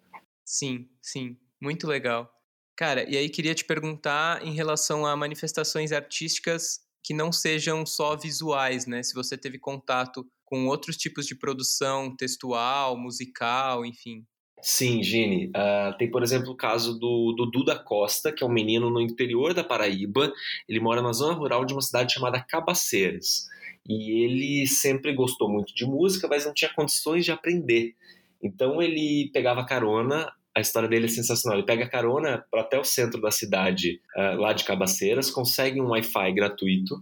[0.49, 2.33] Sim, sim, muito legal.
[2.75, 8.17] Cara, e aí queria te perguntar em relação a manifestações artísticas que não sejam só
[8.17, 9.03] visuais, né?
[9.03, 14.25] Se você teve contato com outros tipos de produção textual, musical, enfim.
[14.61, 15.49] Sim, Gini.
[15.49, 19.01] Uh, tem, por exemplo, o caso do, do Duda Costa, que é um menino no
[19.01, 20.33] interior da Paraíba.
[20.69, 23.47] Ele mora na zona rural de uma cidade chamada Cabaceiras.
[23.89, 27.95] E ele sempre gostou muito de música, mas não tinha condições de aprender.
[28.43, 31.57] Então ele pegava carona a história dele é sensacional.
[31.57, 35.91] Ele pega carona para até o centro da cidade, uh, lá de Cabaceiras, consegue um
[35.91, 36.97] Wi-Fi gratuito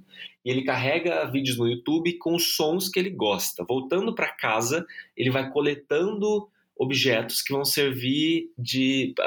[0.44, 3.64] e ele carrega vídeos no YouTube com os sons que ele gosta.
[3.64, 4.86] Voltando para casa,
[5.16, 8.50] ele vai coletando objetos que vão servir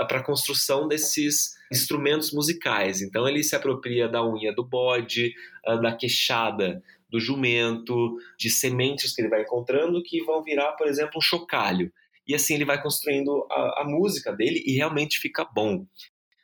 [0.08, 3.02] para a construção desses instrumentos musicais.
[3.02, 5.34] Então ele se apropria da unha do bode,
[5.68, 10.88] uh, da queixada do jumento, de sementes que ele vai encontrando que vão virar, por
[10.88, 11.92] exemplo, um chocalho
[12.30, 15.88] e assim ele vai construindo a, a música dele e realmente fica bom.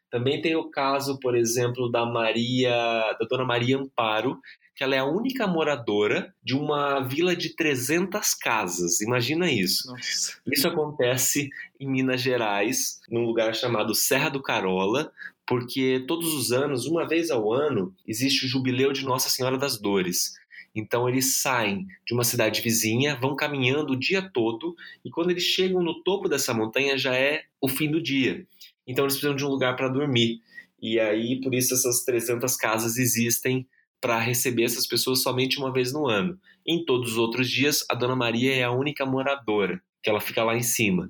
[0.10, 2.72] Também tem o caso, por exemplo, da Maria,
[3.20, 4.39] da Dona Maria Amparo,
[4.76, 8.99] que ela é a única moradora de uma vila de 300 casas.
[8.99, 9.88] Imagina isso.
[9.88, 10.38] Nossa.
[10.51, 11.49] Isso acontece
[11.80, 15.11] em Minas Gerais, num lugar chamado Serra do Carola,
[15.47, 19.80] porque todos os anos, uma vez ao ano, existe o jubileu de Nossa Senhora das
[19.80, 20.34] Dores.
[20.76, 25.43] Então eles saem de uma cidade vizinha, vão caminhando o dia todo e quando eles
[25.43, 28.45] chegam no topo dessa montanha já é o fim do dia.
[28.86, 30.41] Então eles precisam de um lugar para dormir.
[30.82, 33.65] E aí por isso essas 300 casas existem
[34.02, 36.39] para receber essas pessoas somente uma vez no ano.
[36.66, 40.43] Em todos os outros dias, a Dona Maria é a única moradora, que ela fica
[40.43, 41.10] lá em cima.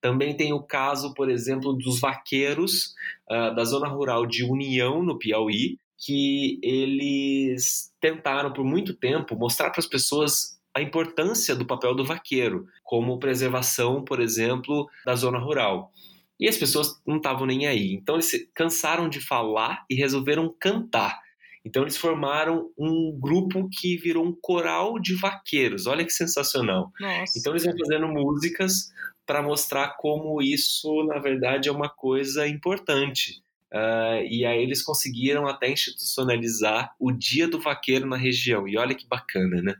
[0.00, 2.94] Também tem o caso, por exemplo, dos vaqueiros
[3.30, 9.70] uh, da zona rural de União, no Piauí, que eles tentaram por muito tempo mostrar
[9.70, 15.38] para as pessoas a importância do papel do vaqueiro, como preservação, por exemplo, da zona
[15.38, 15.92] rural.
[16.38, 17.92] E as pessoas não estavam nem aí.
[17.92, 21.20] Então eles cansaram de falar e resolveram cantar.
[21.64, 25.86] Então eles formaram um grupo que virou um coral de vaqueiros.
[25.86, 26.90] Olha que sensacional.
[26.98, 27.38] Nossa.
[27.38, 28.90] Então eles vão fazendo músicas
[29.26, 33.42] para mostrar como isso, na verdade, é uma coisa importante.
[33.72, 38.66] Uh, e aí eles conseguiram até institucionalizar o Dia do Vaqueiro na região.
[38.66, 39.76] E olha que bacana, né?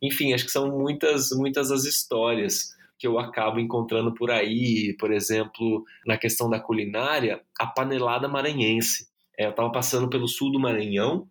[0.00, 4.94] Enfim, acho que são muitas, muitas as histórias que eu acabo encontrando por aí.
[4.98, 9.07] Por exemplo, na questão da culinária, a panelada maranhense.
[9.38, 11.28] É, eu estava passando pelo sul do Maranhão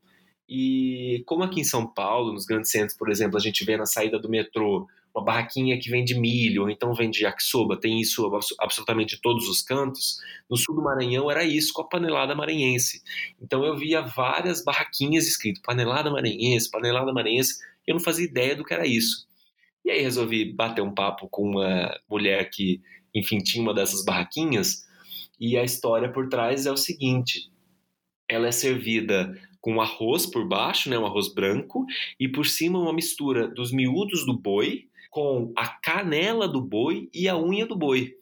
[0.50, 3.86] e como aqui em São Paulo, nos grandes centros, por exemplo, a gente vê na
[3.86, 8.30] saída do metrô uma barraquinha que vende milho, ou então vende yakisoba, tem isso
[8.60, 10.18] absolutamente de todos os cantos.
[10.50, 13.02] No sul do Maranhão era isso com a panelada maranhense.
[13.42, 18.56] Então eu via várias barraquinhas escrito panelada maranhense, panelada maranhense, e eu não fazia ideia
[18.56, 19.28] do que era isso.
[19.84, 22.82] E aí resolvi bater um papo com uma mulher que,
[23.14, 24.86] enfim, tinha uma dessas barraquinhas,
[25.40, 27.50] e a história por trás é o seguinte:
[28.30, 31.86] ela é servida com arroz por baixo, né, um arroz branco,
[32.20, 37.28] e por cima uma mistura dos miúdos do boi, com a canela do boi e
[37.28, 38.14] a unha do boi.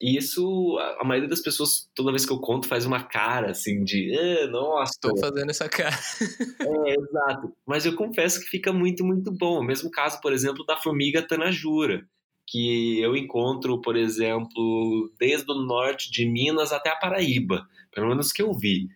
[0.00, 3.82] E isso, a maioria das pessoas, toda vez que eu conto, faz uma cara assim
[3.82, 4.92] de, ah, nossa.
[4.92, 5.98] Estou fazendo essa cara.
[6.86, 7.52] é, exato.
[7.66, 9.58] Mas eu confesso que fica muito, muito bom.
[9.58, 12.06] O mesmo caso, por exemplo, da formiga tanajura,
[12.46, 18.32] que eu encontro, por exemplo, desde o norte de Minas até a Paraíba, pelo menos
[18.32, 18.88] que eu vi.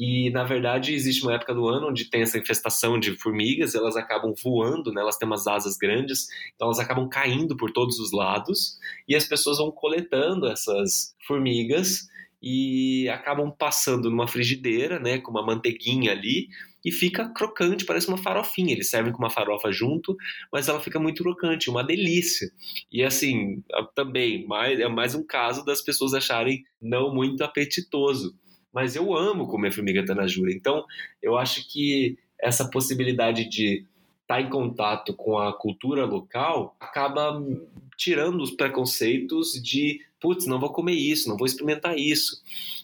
[0.00, 3.96] E, na verdade, existe uma época do ano onde tem essa infestação de formigas, elas
[3.96, 5.02] acabam voando, né?
[5.02, 9.26] elas têm umas asas grandes, então elas acabam caindo por todos os lados, e as
[9.26, 12.08] pessoas vão coletando essas formigas
[12.42, 16.48] e acabam passando numa frigideira, né, com uma manteiguinha ali,
[16.82, 18.72] e fica crocante, parece uma farofinha.
[18.72, 20.16] Eles servem com uma farofa junto,
[20.50, 22.50] mas ela fica muito crocante, uma delícia.
[22.90, 23.62] E assim,
[23.94, 28.34] também, mais, é mais um caso das pessoas acharem não muito apetitoso
[28.72, 30.52] mas eu amo comer formiga tanajura.
[30.52, 30.84] Então,
[31.22, 33.84] eu acho que essa possibilidade de
[34.22, 37.40] estar tá em contato com a cultura local acaba
[37.96, 42.40] tirando os preconceitos de, putz, não vou comer isso, não vou experimentar isso.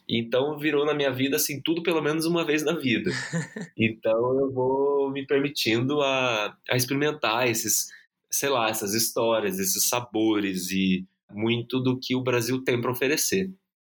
[0.08, 3.10] Então virou na minha vida assim tudo pelo menos uma vez na vida.
[3.78, 7.88] Então eu vou me permitindo a, a experimentar esses,
[8.30, 13.50] sei lá, essas histórias, esses sabores e muito do que o Brasil tem para oferecer.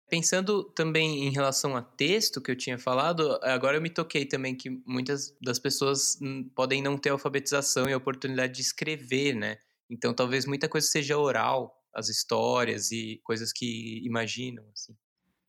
[0.09, 4.55] Pensando também em relação a texto que eu tinha falado, agora eu me toquei também
[4.55, 6.17] que muitas das pessoas
[6.55, 9.57] podem não ter alfabetização e a oportunidade de escrever, né?
[9.89, 14.93] Então talvez muita coisa seja oral, as histórias e coisas que imaginam, assim.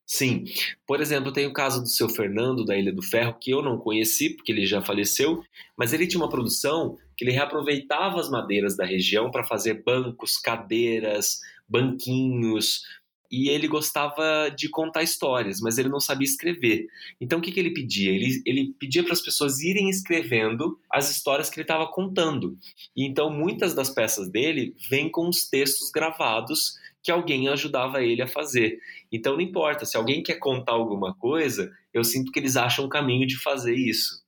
[0.07, 0.43] Sim.
[0.85, 3.79] Por exemplo, tem o caso do seu Fernando, da Ilha do Ferro, que eu não
[3.79, 5.41] conheci, porque ele já faleceu,
[5.79, 10.37] mas ele tinha uma produção que ele reaproveitava as madeiras da região para fazer bancos,
[10.37, 11.39] cadeiras,
[11.69, 12.83] banquinhos,
[13.31, 16.87] e ele gostava de contar histórias, mas ele não sabia escrever.
[17.21, 18.11] Então o que, que ele pedia?
[18.11, 22.59] Ele, ele pedia para as pessoas irem escrevendo as histórias que ele estava contando.
[22.97, 28.21] E então muitas das peças dele vêm com os textos gravados que alguém ajudava ele
[28.21, 28.79] a fazer.
[29.13, 32.89] Então não importa, se alguém quer contar alguma coisa, eu sinto que eles acham um
[32.89, 34.23] caminho de fazer isso.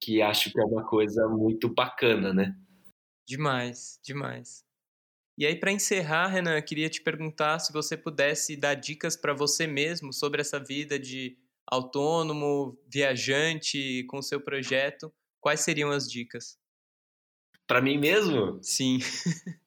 [0.00, 2.54] Que acho que é uma coisa muito bacana, né?
[3.26, 4.64] Demais, demais.
[5.36, 9.32] E aí, para encerrar, Renan, eu queria te perguntar se você pudesse dar dicas para
[9.32, 15.12] você mesmo sobre essa vida de autônomo, viajante com o seu projeto.
[15.40, 16.58] Quais seriam as dicas?
[17.66, 18.58] Para mim mesmo?
[18.62, 18.98] Sim.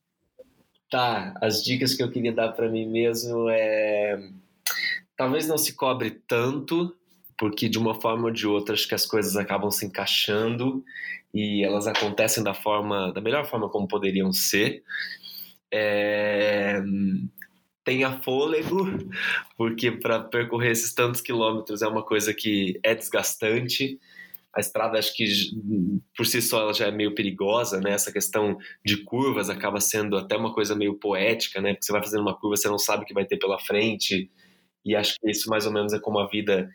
[0.90, 4.32] tá, as dicas que eu queria dar para mim mesmo é
[5.18, 6.96] talvez não se cobre tanto,
[7.38, 10.84] porque de uma forma ou de outra acho que as coisas acabam se encaixando
[11.34, 14.84] e elas acontecem da forma da melhor forma como poderiam ser.
[15.72, 16.82] É...
[17.84, 18.86] tenha fôlego,
[19.58, 24.00] porque para percorrer esses tantos quilômetros é uma coisa que é desgastante.
[24.56, 25.26] A estrada, acho que
[26.16, 27.92] por si só ela já é meio perigosa, né?
[27.92, 31.74] Essa questão de curvas acaba sendo até uma coisa meio poética, né?
[31.74, 34.32] Porque você vai fazendo uma curva, você não sabe o que vai ter pela frente.
[34.86, 36.70] E acho que isso mais ou menos é como a vida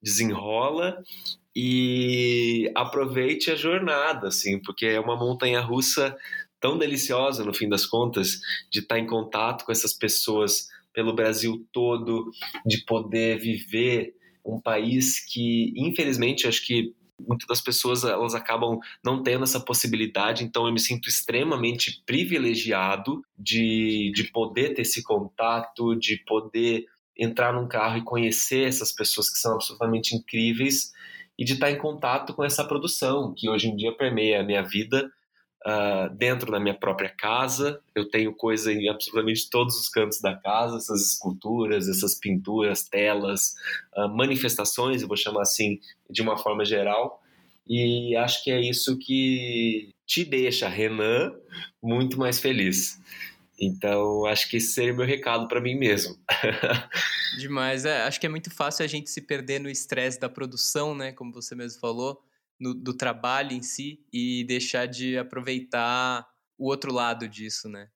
[0.00, 1.02] desenrola
[1.56, 6.16] e aproveite a jornada, assim, porque é uma montanha russa
[6.64, 8.40] tão deliciosa, no fim das contas,
[8.70, 12.30] de estar em contato com essas pessoas pelo Brasil todo,
[12.64, 19.22] de poder viver um país que, infelizmente, acho que muitas das pessoas elas acabam não
[19.22, 25.94] tendo essa possibilidade, então eu me sinto extremamente privilegiado de, de poder ter esse contato,
[25.94, 30.94] de poder entrar num carro e conhecer essas pessoas que são absolutamente incríveis
[31.38, 34.62] e de estar em contato com essa produção que hoje em dia permeia a minha
[34.62, 35.12] vida
[35.64, 37.80] uh, dentro da minha própria casa.
[37.94, 43.54] Eu tenho coisa em absolutamente todos os cantos da casa, essas esculturas, essas pinturas, telas,
[43.96, 47.20] uh, manifestações, eu vou chamar assim, de uma forma geral.
[47.66, 51.32] E acho que é isso que te deixa, Renan,
[51.82, 53.00] muito mais feliz.
[53.58, 56.18] Então, acho que esse seria meu recado para mim mesmo.
[57.38, 57.84] Demais.
[57.84, 61.12] É, acho que é muito fácil a gente se perder no estresse da produção, né?
[61.12, 62.22] Como você mesmo falou
[62.58, 66.26] no, do trabalho em si e deixar de aproveitar
[66.58, 67.88] o outro lado disso, né?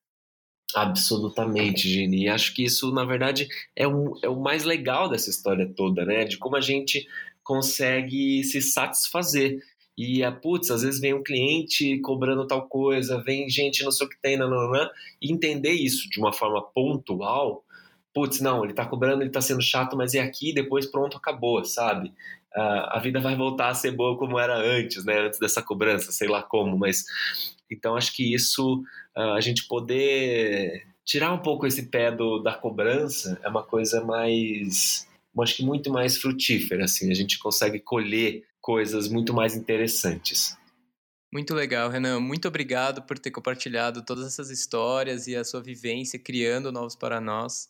[0.74, 2.24] Absolutamente, Gini.
[2.24, 6.04] E acho que isso, na verdade, é, um, é o mais legal dessa história toda,
[6.04, 6.24] né?
[6.24, 7.06] De como a gente
[7.42, 9.62] consegue se satisfazer.
[9.96, 14.06] E, a putz, às vezes vem um cliente cobrando tal coisa, vem gente não sei
[14.06, 14.48] o que tem, não,
[15.20, 17.64] e entender isso de uma forma pontual,
[18.14, 21.64] putz, não, ele tá cobrando, ele tá sendo chato, mas é aqui, depois pronto, acabou,
[21.64, 22.12] sabe?
[22.54, 25.26] A vida vai voltar a ser boa como era antes, né?
[25.26, 27.04] Antes dessa cobrança, sei lá como, mas
[27.70, 28.82] então acho que isso
[29.14, 35.08] a gente poder tirar um pouco esse pé do, da cobrança é uma coisa mais,
[35.40, 40.54] acho que muito mais frutífera, assim, a gente consegue colher coisas muito mais interessantes.
[41.32, 42.20] Muito legal, Renan.
[42.20, 47.20] Muito obrigado por ter compartilhado todas essas histórias e a sua vivência criando novos para
[47.20, 47.68] nós.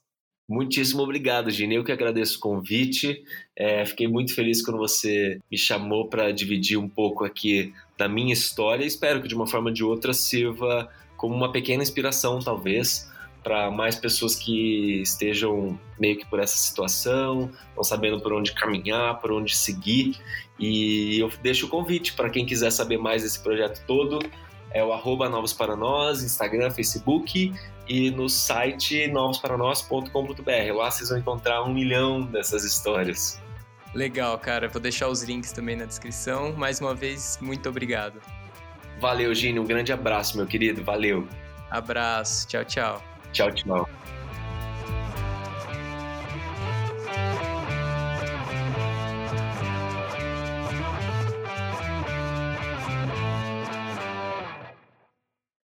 [0.49, 1.75] Muitíssimo obrigado, Gine.
[1.75, 3.23] Eu que agradeço o convite.
[3.55, 8.33] É, fiquei muito feliz quando você me chamou para dividir um pouco aqui da minha
[8.33, 8.87] história.
[8.87, 10.89] Espero que de uma forma ou de outra sirva
[11.19, 13.11] como uma pequena inspiração, talvez,
[13.43, 19.21] para mais pessoas que estejam meio que por essa situação, não sabendo por onde caminhar,
[19.21, 20.17] por onde seguir.
[20.59, 24.19] E eu deixo o convite para quem quiser saber mais desse projeto todo.
[24.71, 27.53] É o arroba Novos para Nós, Instagram, Facebook
[27.89, 30.75] e no site novosparanós.com.br.
[30.75, 33.41] Lá vocês vão encontrar um milhão dessas histórias.
[33.95, 34.69] Legal, cara.
[34.69, 36.53] Vou deixar os links também na descrição.
[36.53, 38.21] Mais uma vez, muito obrigado.
[39.01, 39.59] Valeu, Gini.
[39.59, 40.85] Um grande abraço, meu querido.
[40.85, 41.27] Valeu.
[41.71, 42.47] Abraço.
[42.47, 43.03] Tchau, tchau.
[43.33, 43.89] Tchau, tchau.